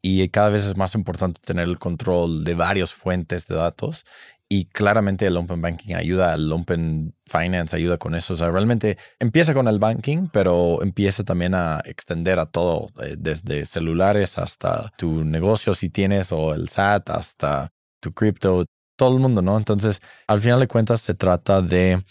[0.00, 4.04] Y cada vez es más importante tener el control de varias fuentes de datos
[4.52, 8.34] y claramente el Open Banking ayuda, el Open Finance ayuda con eso.
[8.34, 13.14] O sea, realmente empieza con el banking, pero empieza también a extender a todo, eh,
[13.16, 17.68] desde celulares hasta tu negocio si tienes, o el SAT, hasta
[18.00, 18.64] tu cripto,
[19.00, 19.56] todo el mundo, ¿no?
[19.56, 22.04] Entonces, al final de cuentas, se trata de,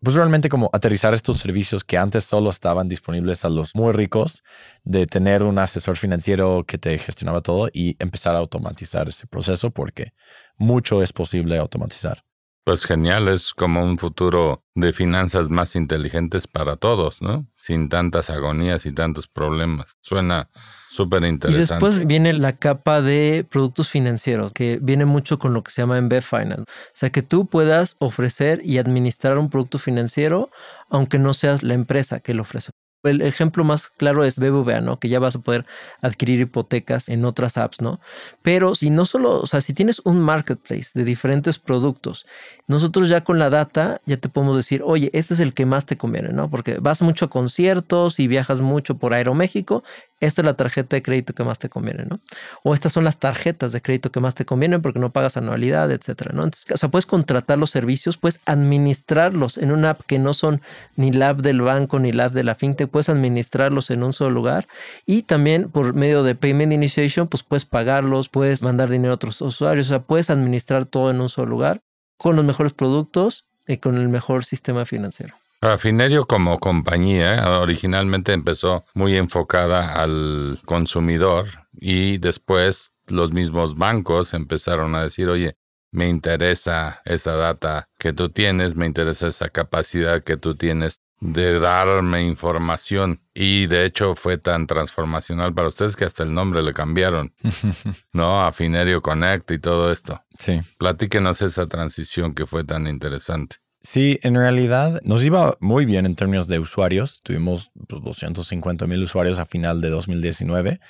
[0.00, 4.44] pues realmente como aterrizar estos servicios que antes solo estaban disponibles a los muy ricos,
[4.84, 9.72] de tener un asesor financiero que te gestionaba todo y empezar a automatizar ese proceso
[9.72, 10.12] porque
[10.56, 12.22] mucho es posible automatizar.
[12.62, 17.48] Pues genial, es como un futuro de finanzas más inteligentes para todos, ¿no?
[17.56, 19.96] Sin tantas agonías y tantos problemas.
[20.02, 20.50] Suena
[20.88, 21.56] súper interesante.
[21.56, 25.82] Y después viene la capa de productos financieros, que viene mucho con lo que se
[25.82, 26.62] llama Embed Finance.
[26.62, 30.50] O sea, que tú puedas ofrecer y administrar un producto financiero,
[30.88, 32.70] aunque no seas la empresa que lo ofrece.
[33.04, 34.98] El ejemplo más claro es BBVA, ¿no?
[34.98, 35.64] Que ya vas a poder
[36.02, 38.00] adquirir hipotecas en otras apps, ¿no?
[38.42, 42.26] Pero si no solo, o sea, si tienes un marketplace de diferentes productos,
[42.66, 45.86] nosotros ya con la data ya te podemos decir, oye, este es el que más
[45.86, 46.50] te conviene, ¿no?
[46.50, 49.84] Porque vas mucho a conciertos y viajas mucho por Aeroméxico,
[50.20, 52.18] esta es la tarjeta de crédito que más te conviene, ¿no?
[52.64, 55.92] O estas son las tarjetas de crédito que más te convienen porque no pagas anualidad,
[55.92, 56.44] etcétera, ¿no?
[56.44, 60.60] Entonces, o sea, puedes contratar los servicios, puedes administrarlos en una app que no son
[60.96, 64.12] ni la app del banco ni la app de la fintech, puedes administrarlos en un
[64.12, 64.66] solo lugar
[65.06, 69.40] y también por medio de Payment Initiation, pues puedes pagarlos, puedes mandar dinero a otros
[69.40, 71.82] usuarios, o sea, puedes administrar todo en un solo lugar
[72.16, 75.37] con los mejores productos y con el mejor sistema financiero.
[75.78, 84.94] Finerio como compañía originalmente empezó muy enfocada al consumidor y después los mismos bancos empezaron
[84.94, 85.56] a decir, oye,
[85.90, 91.58] me interesa esa data que tú tienes, me interesa esa capacidad que tú tienes de
[91.58, 93.20] darme información.
[93.34, 97.34] Y de hecho fue tan transformacional para ustedes que hasta el nombre le cambiaron,
[98.12, 98.44] ¿no?
[98.44, 100.22] A Finerio Connect y todo esto.
[100.38, 100.60] Sí.
[100.78, 103.56] Platíquenos esa transición que fue tan interesante.
[103.80, 107.20] Sí, en realidad nos iba muy bien en términos de usuarios.
[107.22, 110.80] Tuvimos 250 pues, mil usuarios a final de 2019,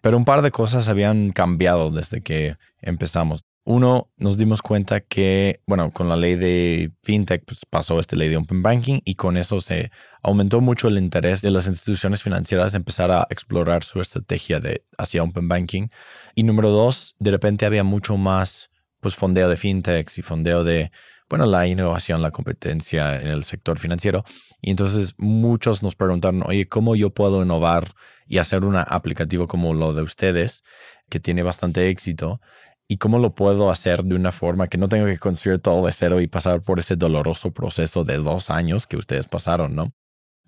[0.00, 3.44] pero un par de cosas habían cambiado desde que empezamos.
[3.64, 8.28] Uno, nos dimos cuenta que, bueno, con la ley de FinTech pues, pasó esta ley
[8.28, 9.90] de Open Banking y con eso se
[10.22, 14.84] aumentó mucho el interés de las instituciones financieras a empezar a explorar su estrategia de
[14.96, 15.88] hacia Open Banking.
[16.36, 20.92] Y número dos, de repente había mucho más pues fondeo de FinTechs y fondeo de
[21.28, 24.24] bueno, la innovación, la competencia en el sector financiero.
[24.60, 27.94] Y entonces muchos nos preguntaron, oye, ¿cómo yo puedo innovar
[28.26, 30.62] y hacer un aplicativo como lo de ustedes,
[31.08, 32.40] que tiene bastante éxito?
[32.88, 35.92] y cómo lo puedo hacer de una forma que no tengo que construir todo de
[35.92, 39.92] cero y pasar por ese doloroso proceso de dos años que ustedes pasaron, ¿no?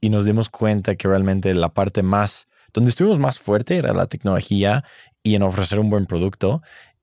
[0.00, 4.06] Y nos dimos cuenta que realmente la parte más, donde estuvimos más fuerte era la
[4.06, 4.84] tecnología
[5.22, 6.62] y en ofrecer un buen producto.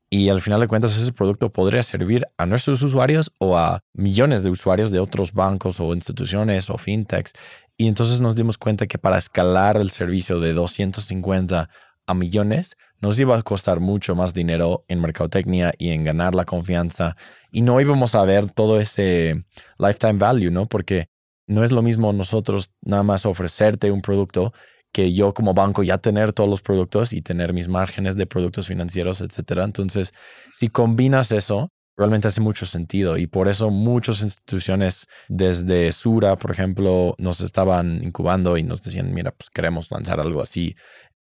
[0.10, 4.44] Y al final de cuentas ese producto podría servir a nuestros usuarios o a millones
[4.44, 7.34] de usuarios de otros bancos o instituciones o fintechs.
[7.78, 11.70] Y entonces nos dimos cuenta que para escalar el servicio de 250
[12.08, 16.46] a millones, nos iba a costar mucho más dinero en mercadotecnia y en ganar la
[16.46, 17.16] confianza.
[17.52, 19.44] Y no íbamos a ver todo ese
[19.78, 20.68] lifetime value, ¿no?
[20.68, 21.10] Porque
[21.48, 24.54] no es lo mismo nosotros nada más ofrecerte un producto
[24.96, 28.68] que yo como banco ya tener todos los productos y tener mis márgenes de productos
[28.68, 29.66] financieros, etcétera.
[29.66, 30.14] Entonces,
[30.54, 36.52] si combinas eso, realmente hace mucho sentido y por eso muchas instituciones desde Sura, por
[36.52, 40.78] ejemplo, nos estaban incubando y nos decían, mira, pues queremos lanzar algo así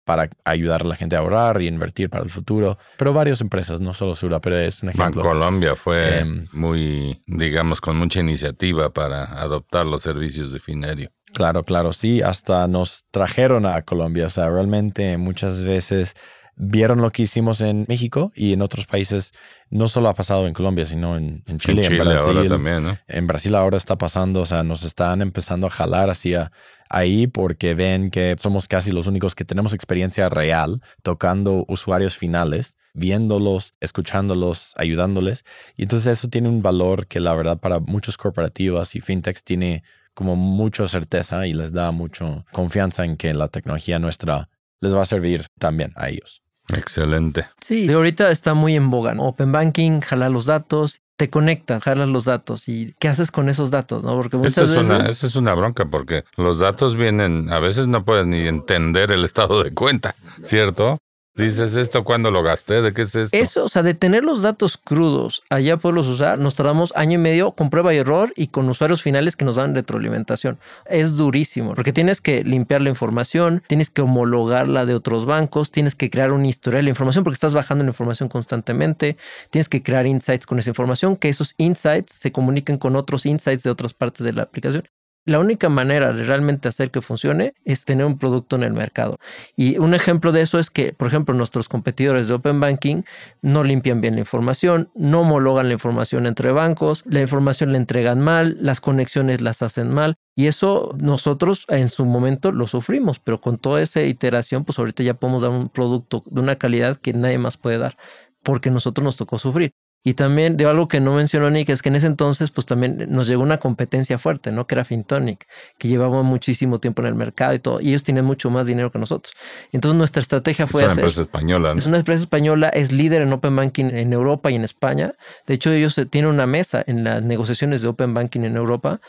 [0.05, 2.77] para ayudar a la gente a ahorrar y invertir para el futuro.
[2.97, 5.23] Pero varias empresas, no solo Sura, pero es un ejemplo.
[5.23, 11.09] Colombia fue em, muy, digamos, con mucha iniciativa para adoptar los servicios de Finerio.
[11.33, 14.27] Claro, claro, sí, hasta nos trajeron a Colombia.
[14.27, 16.15] O sea, realmente muchas veces
[16.55, 19.33] vieron lo que hicimos en México y en otros países.
[19.69, 22.37] No solo ha pasado en Colombia, sino en, Chile, en, Brasil.
[22.37, 22.97] Ahora también, ¿no?
[23.07, 26.51] En Brasil ahora está pasando, o sea, nos están empezando a jalar hacia
[26.89, 32.77] ahí porque ven que somos casi los únicos que tenemos experiencia real tocando usuarios finales,
[32.93, 35.43] viéndolos, escuchándolos, ayudándoles.
[35.75, 39.83] Y entonces eso tiene un valor que la verdad para muchos corporativos y fintechs tiene
[40.13, 44.49] como mucha certeza y les da mucha confianza en que la tecnología nuestra
[44.81, 46.41] les va a servir también a ellos.
[46.69, 47.47] Excelente.
[47.61, 52.09] Sí, de ahorita está muy en boga, Open Banking, jala los datos, te conectas, jalas
[52.09, 54.03] los datos y ¿qué haces con esos datos?
[54.03, 54.15] ¿no?
[54.15, 58.03] Porque muchas es Una, esa es una bronca porque los datos vienen, a veces no
[58.03, 60.99] puedes ni entender el estado de cuenta, ¿cierto?
[61.35, 63.35] Dices esto cuando lo gasté, ¿de qué es esto?
[63.35, 67.17] Eso, o sea, de tener los datos crudos, allá poderlos usar, nos tardamos año y
[67.17, 70.59] medio con prueba y error y con usuarios finales que nos dan retroalimentación.
[70.85, 75.95] Es durísimo, porque tienes que limpiar la información, tienes que homologarla de otros bancos, tienes
[75.95, 79.17] que crear un historial de información porque estás bajando la información constantemente,
[79.49, 83.63] tienes que crear insights con esa información, que esos insights se comuniquen con otros insights
[83.63, 84.83] de otras partes de la aplicación.
[85.25, 89.19] La única manera de realmente hacer que funcione es tener un producto en el mercado.
[89.55, 93.03] Y un ejemplo de eso es que, por ejemplo, nuestros competidores de Open Banking
[93.41, 98.19] no limpian bien la información, no homologan la información entre bancos, la información la entregan
[98.19, 100.15] mal, las conexiones las hacen mal.
[100.35, 105.03] Y eso nosotros en su momento lo sufrimos, pero con toda esa iteración, pues ahorita
[105.03, 107.95] ya podemos dar un producto de una calidad que nadie más puede dar,
[108.41, 109.71] porque nosotros nos tocó sufrir.
[110.03, 113.05] Y también de algo que no mencionó Nick es que en ese entonces pues también
[113.09, 114.67] nos llegó una competencia fuerte, ¿no?
[114.67, 117.79] Que era Fintonic, que llevaba muchísimo tiempo en el mercado y todo.
[117.79, 119.33] Y ellos tienen mucho más dinero que nosotros.
[119.71, 120.83] Entonces nuestra estrategia fue...
[120.83, 121.73] Es una empresa española.
[121.77, 125.15] Es una empresa española, es líder en Open Banking en Europa y en España.
[125.47, 128.99] De hecho ellos tienen una mesa en las negociaciones de Open Banking en Europa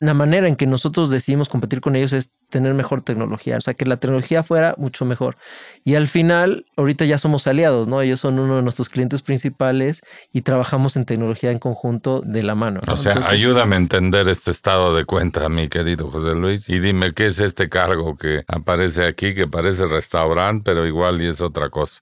[0.00, 3.74] la manera en que nosotros decidimos competir con ellos es tener mejor tecnología, o sea,
[3.74, 5.36] que la tecnología fuera mucho mejor.
[5.84, 8.00] Y al final, ahorita ya somos aliados, ¿no?
[8.00, 10.00] Ellos son uno de nuestros clientes principales
[10.32, 12.80] y trabajamos en tecnología en conjunto de la mano.
[12.88, 17.12] O sea, ayúdame a entender este estado de cuenta, mi querido José Luis, y dime
[17.12, 21.68] qué es este cargo que aparece aquí, que parece restaurante, pero igual y es otra
[21.68, 22.00] cosa.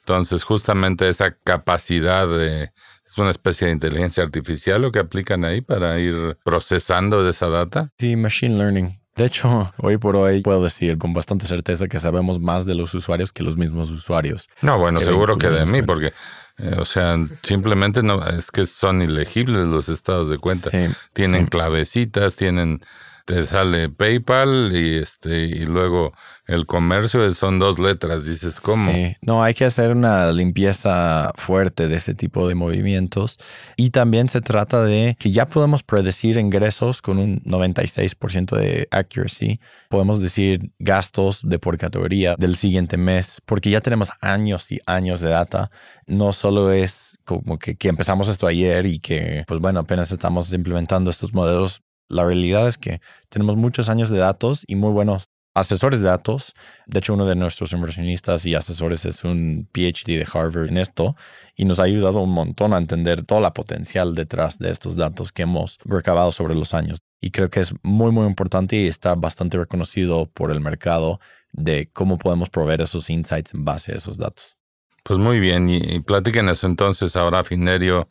[0.00, 2.72] Entonces, justamente esa capacidad de
[3.16, 7.48] ¿Es una especie de inteligencia artificial lo que aplican ahí para ir procesando de esa
[7.48, 7.88] data?
[7.98, 9.00] Sí, machine learning.
[9.14, 12.92] De hecho, hoy por hoy puedo decir con bastante certeza que sabemos más de los
[12.92, 14.50] usuarios que los mismos usuarios.
[14.60, 16.12] No, bueno, seguro que de mí, porque,
[16.58, 20.68] eh, o sea, simplemente no, es que son ilegibles los estados de cuenta.
[21.14, 22.82] tienen clavecitas, tienen
[23.26, 26.12] te sale PayPal y este y luego
[26.46, 28.92] el comercio son dos letras, dices cómo.
[28.92, 33.38] Sí, no, hay que hacer una limpieza fuerte de ese tipo de movimientos
[33.76, 39.58] y también se trata de que ya podemos predecir ingresos con un 96% de accuracy.
[39.88, 45.20] Podemos decir gastos de por categoría del siguiente mes porque ya tenemos años y años
[45.20, 45.72] de data.
[46.06, 50.52] No solo es como que, que empezamos esto ayer y que, pues bueno, apenas estamos
[50.52, 55.28] implementando estos modelos la realidad es que tenemos muchos años de datos y muy buenos
[55.56, 56.54] asesores de datos.
[56.86, 61.16] De hecho, uno de nuestros inversionistas y asesores es un PhD de Harvard en esto
[61.56, 65.32] y nos ha ayudado un montón a entender toda la potencial detrás de estos datos
[65.32, 66.98] que hemos recabado sobre los años.
[67.20, 71.20] Y creo que es muy, muy importante y está bastante reconocido por el mercado
[71.52, 74.56] de cómo podemos proveer esos insights en base a esos datos.
[75.02, 78.08] Pues muy bien, y, y platíquenos entonces ahora, Finerio,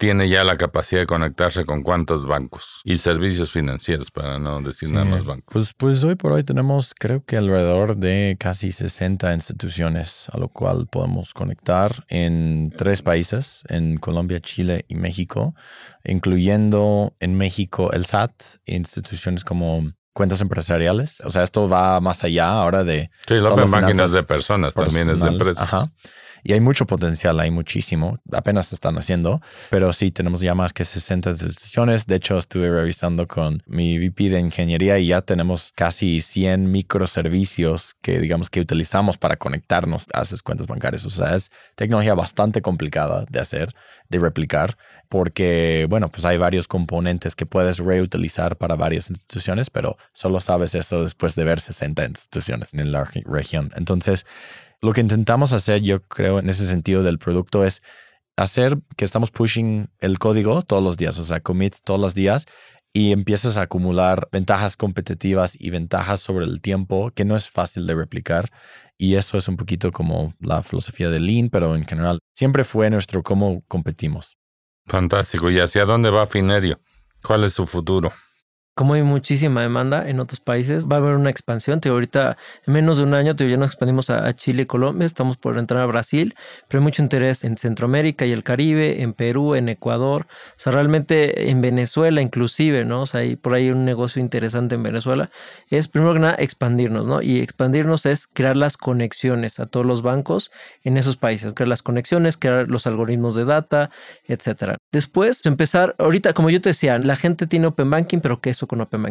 [0.00, 4.88] tiene ya la capacidad de conectarse con cuántos bancos y servicios financieros, para no decir
[4.88, 5.52] nada más bancos.
[5.52, 10.48] Pues, pues hoy por hoy tenemos creo que alrededor de casi 60 instituciones a lo
[10.48, 15.54] cual podemos conectar en tres países, en Colombia, Chile y México,
[16.02, 18.32] incluyendo en México el SAT,
[18.64, 21.20] instituciones como cuentas empresariales.
[21.26, 23.10] O sea, esto va más allá ahora de...
[23.28, 25.62] Sí, lo máquinas de personas, también es de empresas.
[25.62, 25.92] Ajá.
[26.42, 28.18] Y hay mucho potencial, hay muchísimo.
[28.32, 32.06] Apenas están haciendo, pero sí tenemos ya más que 60 instituciones.
[32.06, 37.94] De hecho, estuve revisando con mi VP de ingeniería y ya tenemos casi 100 microservicios
[38.02, 41.04] que digamos que utilizamos para conectarnos a esas cuentas bancarias.
[41.04, 43.74] O sea, es tecnología bastante complicada de hacer,
[44.08, 44.76] de replicar,
[45.08, 50.74] porque, bueno, pues hay varios componentes que puedes reutilizar para varias instituciones, pero solo sabes
[50.74, 53.72] eso después de ver 60 instituciones en la región.
[53.76, 54.24] Entonces,
[54.82, 57.82] lo que intentamos hacer, yo creo, en ese sentido del producto es
[58.36, 62.46] hacer que estamos pushing el código todos los días, o sea, commits todos los días
[62.92, 67.86] y empiezas a acumular ventajas competitivas y ventajas sobre el tiempo que no es fácil
[67.86, 68.50] de replicar.
[68.98, 72.90] Y eso es un poquito como la filosofía de Lean, pero en general siempre fue
[72.90, 74.36] nuestro cómo competimos.
[74.86, 75.50] Fantástico.
[75.50, 76.80] ¿Y hacia dónde va Finerio?
[77.22, 78.12] ¿Cuál es su futuro?
[78.80, 81.82] Como hay muchísima demanda en otros países, va a haber una expansión.
[81.82, 85.04] Te ahorita, en menos de un año, te ya nos expandimos a, Chile y Colombia,
[85.04, 86.34] estamos por entrar a Brasil,
[86.66, 90.72] pero hay mucho interés en Centroamérica y el Caribe, en Perú, en Ecuador, o sea,
[90.72, 93.02] realmente en Venezuela inclusive, ¿no?
[93.02, 95.28] O sea, hay por ahí un negocio interesante en Venezuela.
[95.68, 97.20] Es primero que nada expandirnos, ¿no?
[97.20, 100.50] Y expandirnos es crear las conexiones a todos los bancos
[100.84, 103.90] en esos países, crear las conexiones, crear los algoritmos de data,
[104.24, 104.78] etcétera.
[104.90, 108.69] Después, empezar, ahorita, como yo te decía, la gente tiene Open Banking, pero que eso
[108.70, 109.02] con Open.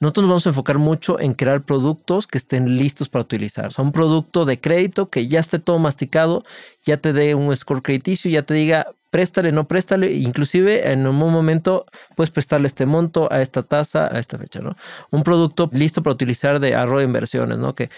[0.00, 3.66] Nosotros nos vamos a enfocar mucho en crear productos que estén listos para utilizar.
[3.66, 6.44] O sea, un producto de crédito que ya esté todo masticado,
[6.86, 11.16] ya te dé un score crediticio, ya te diga préstale, no préstale, inclusive en un
[11.16, 11.84] momento
[12.14, 14.76] puedes prestarle este monto a esta tasa, a esta fecha, ¿no?
[15.10, 17.74] Un producto listo para utilizar de ahorro de inversiones, ¿no?
[17.74, 17.90] Que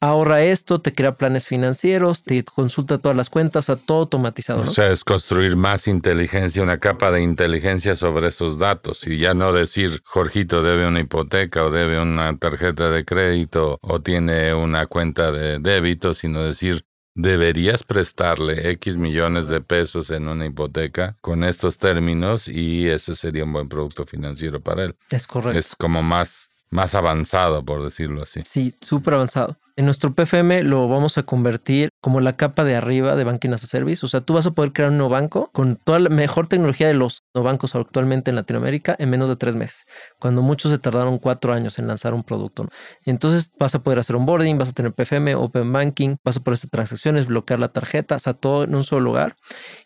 [0.00, 4.62] ahorra esto, te crea planes financieros, te consulta todas las cuentas, a todo automatizado.
[4.62, 9.34] O sea, es construir más inteligencia, una capa de inteligencia sobre esos datos y ya
[9.34, 14.86] no decir, Jorgito debe una hipoteca o debe una tarjeta de crédito o tiene una
[14.86, 16.84] cuenta de débito, sino decir,
[17.14, 23.44] deberías prestarle X millones de pesos en una hipoteca con estos términos y ese sería
[23.44, 24.96] un buen producto financiero para él.
[25.10, 25.58] Es correcto.
[25.58, 28.42] Es como más, más avanzado, por decirlo así.
[28.44, 29.56] Sí, súper avanzado.
[29.78, 33.62] En nuestro PFM lo vamos a convertir como la capa de arriba de Banking as
[33.62, 34.06] a Service.
[34.06, 36.88] O sea, tú vas a poder crear un nuevo banco con toda la mejor tecnología
[36.88, 39.84] de los bancos actualmente en Latinoamérica en menos de tres meses,
[40.18, 42.66] cuando muchos se tardaron cuatro años en lanzar un producto.
[43.04, 46.54] Entonces vas a poder hacer onboarding, vas a tener PFM, Open Banking, vas a poder
[46.54, 49.36] hacer transacciones, bloquear la tarjeta, o sea, todo en un solo lugar.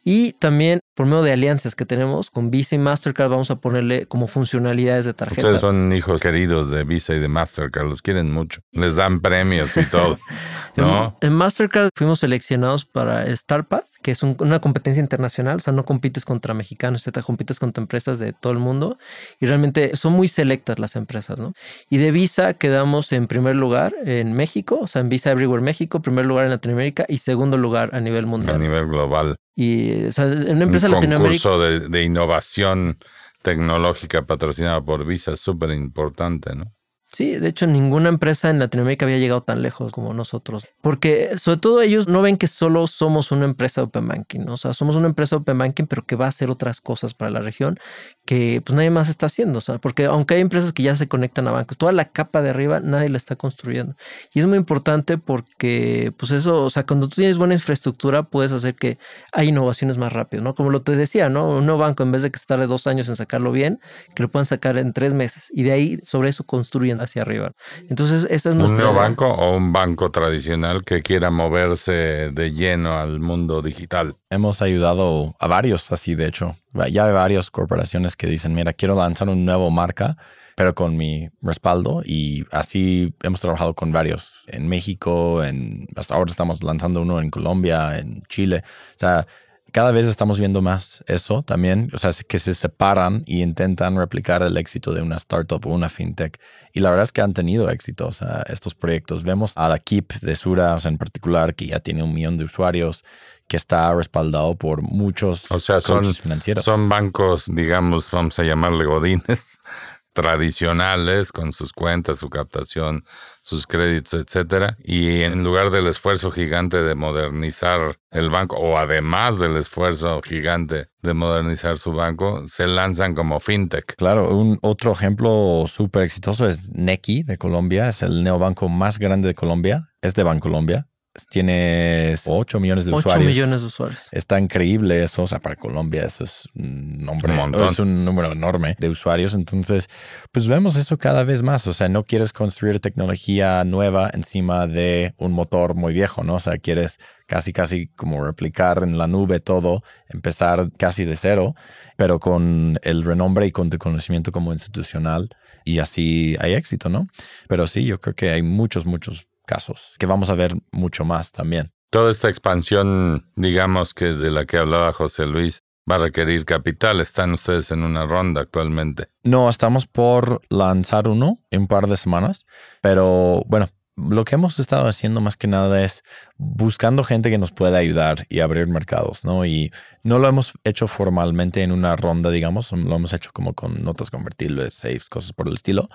[0.05, 4.07] Y también por medio de alianzas que tenemos con Visa y Mastercard vamos a ponerle
[4.07, 5.41] como funcionalidades de tarjeta.
[5.41, 8.61] Ustedes son hijos queridos de Visa y de Mastercard, los quieren mucho.
[8.71, 10.19] Les dan premios y todo.
[10.77, 11.17] ¿no?
[11.21, 16.25] En, Mastercard fuimos seleccionados para StarPath, que es una competencia internacional, o sea, no compites
[16.25, 18.99] contra mexicanos, te compites contra empresas de todo el mundo
[19.41, 21.53] y realmente son muy selectas las empresas, ¿no?
[21.89, 26.01] Y de Visa quedamos en primer lugar en México, o sea, en Visa Everywhere México,
[26.01, 28.57] primer lugar en Latinoamérica y segundo lugar a nivel mundial.
[28.57, 29.37] A nivel global.
[29.55, 32.99] Y o sea, en una empresa Un concurso de, de innovación
[33.43, 36.73] tecnológica patrocinada por Visa, súper importante, ¿no?
[37.13, 41.59] Sí, de hecho ninguna empresa en Latinoamérica había llegado tan lejos como nosotros, porque sobre
[41.59, 44.95] todo ellos no ven que solo somos una empresa de Open Banking, o sea, somos
[44.95, 47.81] una empresa de Open Banking, pero que va a hacer otras cosas para la región
[48.25, 51.09] que pues nadie más está haciendo, o sea, porque aunque hay empresas que ya se
[51.09, 53.97] conectan a bancos, toda la capa de arriba nadie la está construyendo.
[54.33, 58.53] Y es muy importante porque pues eso, o sea, cuando tú tienes buena infraestructura puedes
[58.53, 58.99] hacer que
[59.33, 60.55] hay innovaciones más rápido, ¿no?
[60.55, 61.49] Como lo te decía, ¿no?
[61.49, 63.81] Un nuevo banco en vez de que estarle dos años en sacarlo bien,
[64.15, 67.53] que lo puedan sacar en tres meses y de ahí sobre eso construyen hacia arriba.
[67.89, 68.89] Entonces, esa es nuestra...
[68.89, 74.17] ¿Un banco o un banco tradicional que quiera moverse de lleno al mundo digital?
[74.31, 76.57] Hemos ayudado a varios así, de hecho.
[76.91, 80.17] Ya hay varias corporaciones que dicen, mira, quiero lanzar un nuevo marca,
[80.57, 82.03] pero con mi respaldo.
[82.05, 87.31] Y así hemos trabajado con varios en México, en, hasta ahora estamos lanzando uno en
[87.31, 88.63] Colombia, en Chile.
[88.65, 89.27] O sea,
[89.73, 94.43] cada vez estamos viendo más eso también, o sea, que se separan y intentan replicar
[94.43, 96.39] el éxito de una startup o una fintech.
[96.73, 99.25] Y la verdad es que han tenido éxito o sea, estos proyectos.
[99.25, 102.39] Vemos a la KIP de Sura, o sea, en particular, que ya tiene un millón
[102.39, 103.05] de usuarios,
[103.49, 106.65] que está respaldado por muchos o sea, son, financieros.
[106.65, 109.59] Son bancos, digamos, vamos a llamarle godines,
[110.13, 113.05] tradicionales, con sus cuentas, su captación,
[113.51, 119.41] sus créditos, etcétera, y en lugar del esfuerzo gigante de modernizar el banco, o además
[119.41, 123.97] del esfuerzo gigante de modernizar su banco, se lanzan como fintech.
[123.97, 129.27] Claro, un otro ejemplo súper exitoso es Nequi de Colombia, es el neobanco más grande
[129.27, 130.90] de Colombia, es de Bancolombia
[131.27, 133.29] tiene 8 millones de 8 usuarios.
[133.29, 134.01] millones de usuarios.
[134.13, 135.23] Está increíble eso.
[135.23, 139.35] O sea, para Colombia eso es un, nombre, es un número enorme de usuarios.
[139.35, 139.89] Entonces,
[140.33, 141.67] pues vemos eso cada vez más.
[141.67, 146.37] O sea, no quieres construir tecnología nueva encima de un motor muy viejo, ¿no?
[146.37, 151.55] O sea, quieres casi, casi como replicar en la nube todo, empezar casi de cero,
[151.97, 155.31] pero con el renombre y con tu conocimiento como institucional.
[155.65, 157.07] Y así hay éxito, ¿no?
[157.49, 161.33] Pero sí, yo creo que hay muchos, muchos casos, que vamos a ver mucho más
[161.33, 161.73] también.
[161.91, 167.01] Toda esta expansión, digamos que de la que hablaba José Luis, va a requerir capital.
[167.01, 169.09] ¿Están ustedes en una ronda actualmente?
[169.25, 172.47] No, estamos por lanzar uno en un par de semanas,
[172.81, 173.71] pero bueno,
[174.09, 176.03] lo que hemos estado haciendo más que nada es
[176.37, 179.45] buscando gente que nos pueda ayudar y abrir mercados, ¿no?
[179.45, 179.73] Y
[180.03, 184.11] no lo hemos hecho formalmente en una ronda, digamos, lo hemos hecho como con notas
[184.11, 185.89] convertibles, safes, cosas por el estilo,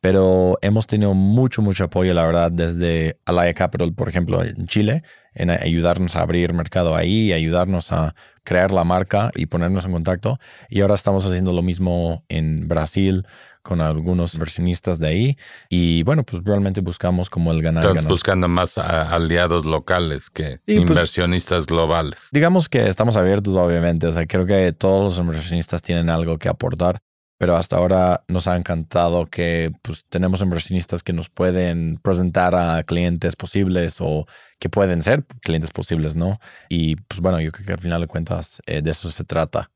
[0.00, 5.02] pero hemos tenido mucho, mucho apoyo, la verdad, desde Alaya Capital, por ejemplo, en Chile,
[5.34, 10.38] en ayudarnos a abrir mercado ahí, ayudarnos a crear la marca y ponernos en contacto.
[10.68, 13.26] Y ahora estamos haciendo lo mismo en Brasil
[13.70, 15.38] con algunos inversionistas de ahí.
[15.68, 17.86] Y bueno, pues realmente buscamos como el ganar.
[17.86, 22.30] Estás buscando más aliados locales que pues, inversionistas globales.
[22.32, 24.08] Digamos que estamos abiertos, obviamente.
[24.08, 26.98] O sea, creo que todos los inversionistas tienen algo que aportar.
[27.38, 32.82] Pero hasta ahora nos ha encantado que pues, tenemos inversionistas que nos pueden presentar a
[32.82, 34.26] clientes posibles o
[34.58, 36.40] que pueden ser clientes posibles, ¿no?
[36.68, 39.70] Y pues bueno, yo creo que al final de cuentas eh, de eso se trata.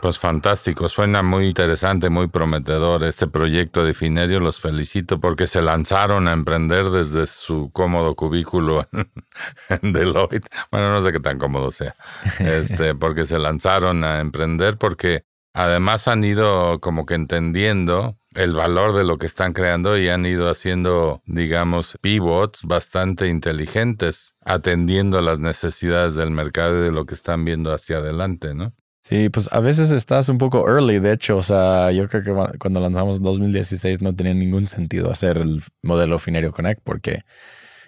[0.00, 4.40] Pues fantástico, suena muy interesante, muy prometedor este proyecto de Finerio.
[4.40, 8.88] Los felicito porque se lanzaron a emprender desde su cómodo cubículo
[9.68, 10.48] en Deloitte.
[10.70, 11.94] Bueno, no sé qué tan cómodo sea,
[12.38, 18.94] este, porque se lanzaron a emprender porque además han ido como que entendiendo el valor
[18.94, 25.22] de lo que están creando y han ido haciendo, digamos, pivots bastante inteligentes, atendiendo a
[25.22, 28.72] las necesidades del mercado y de lo que están viendo hacia adelante, ¿no?
[29.02, 32.58] Sí, pues a veces estás un poco early, de hecho, o sea, yo creo que
[32.58, 37.22] cuando lanzamos en 2016 no tenía ningún sentido hacer el modelo Finerio Connect porque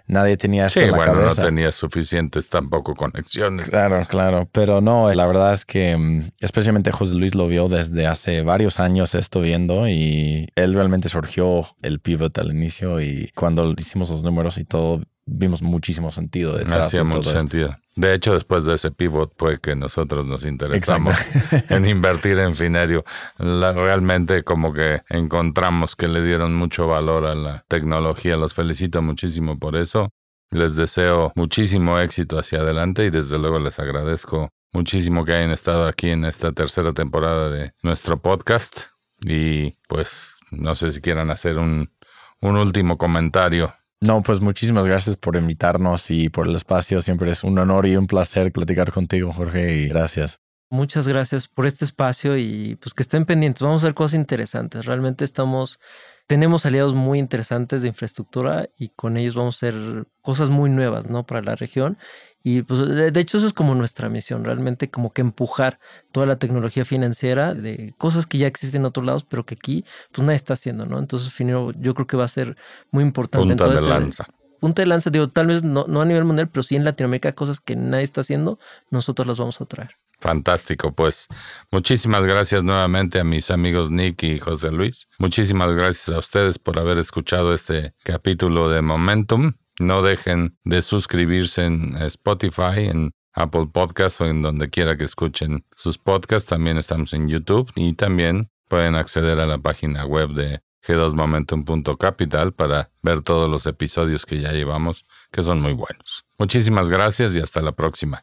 [0.06, 1.42] nadie tenía esto en la bueno, cabeza.
[1.42, 3.68] no tenía suficientes tampoco conexiones.
[3.68, 8.06] Claro, claro, pero no, la verdad es que mm, especialmente José Luis lo vio desde
[8.06, 13.70] hace varios años esto viendo y él realmente surgió el pivot al inicio y cuando
[13.76, 17.76] hicimos los números y todo, vimos muchísimo sentido detrás Hacía mucho sentido.
[17.94, 21.14] De hecho, después de ese pivot fue que nosotros nos interesamos
[21.68, 23.04] en invertir en Finerio.
[23.38, 28.36] realmente como que encontramos que le dieron mucho valor a la tecnología.
[28.36, 30.10] Los felicito muchísimo por eso.
[30.50, 35.86] Les deseo muchísimo éxito hacia adelante y desde luego les agradezco muchísimo que hayan estado
[35.86, 38.80] aquí en esta tercera temporada de nuestro podcast.
[39.20, 41.92] Y pues no sé si quieran hacer un,
[42.40, 47.00] un último comentario no, pues muchísimas gracias por invitarnos y por el espacio.
[47.00, 50.40] Siempre es un honor y un placer platicar contigo, Jorge, y gracias.
[50.70, 53.62] Muchas gracias por este espacio y pues que estén pendientes.
[53.62, 54.86] Vamos a hacer cosas interesantes.
[54.86, 55.78] Realmente estamos,
[56.26, 61.08] tenemos aliados muy interesantes de infraestructura y con ellos vamos a hacer cosas muy nuevas,
[61.08, 61.24] ¿no?
[61.24, 61.96] Para la región
[62.42, 65.78] y pues de, hecho eso es como nuestra misión, realmente como que empujar
[66.10, 69.84] toda la tecnología financiera de cosas que ya existen en otros lados, pero que aquí
[70.10, 70.98] pues nadie está haciendo, ¿no?
[70.98, 72.56] Entonces, Finero yo creo que va a ser
[72.90, 73.46] muy importante.
[73.46, 74.26] Punta de lanza.
[74.60, 77.32] Punta de lanza, digo, tal vez no, no a nivel mundial, pero sí en Latinoamérica,
[77.32, 78.58] cosas que nadie está haciendo,
[78.90, 79.96] nosotros las vamos a traer.
[80.20, 81.26] Fantástico, pues
[81.72, 85.08] muchísimas gracias nuevamente a mis amigos Nick y José Luis.
[85.18, 89.54] Muchísimas gracias a ustedes por haber escuchado este capítulo de Momentum.
[89.82, 95.64] No dejen de suscribirse en Spotify, en Apple Podcast o en donde quiera que escuchen
[95.74, 96.48] sus podcasts.
[96.48, 102.90] También estamos en YouTube y también pueden acceder a la página web de g2momentum.capital para
[103.02, 106.24] ver todos los episodios que ya llevamos, que son muy buenos.
[106.38, 108.22] Muchísimas gracias y hasta la próxima.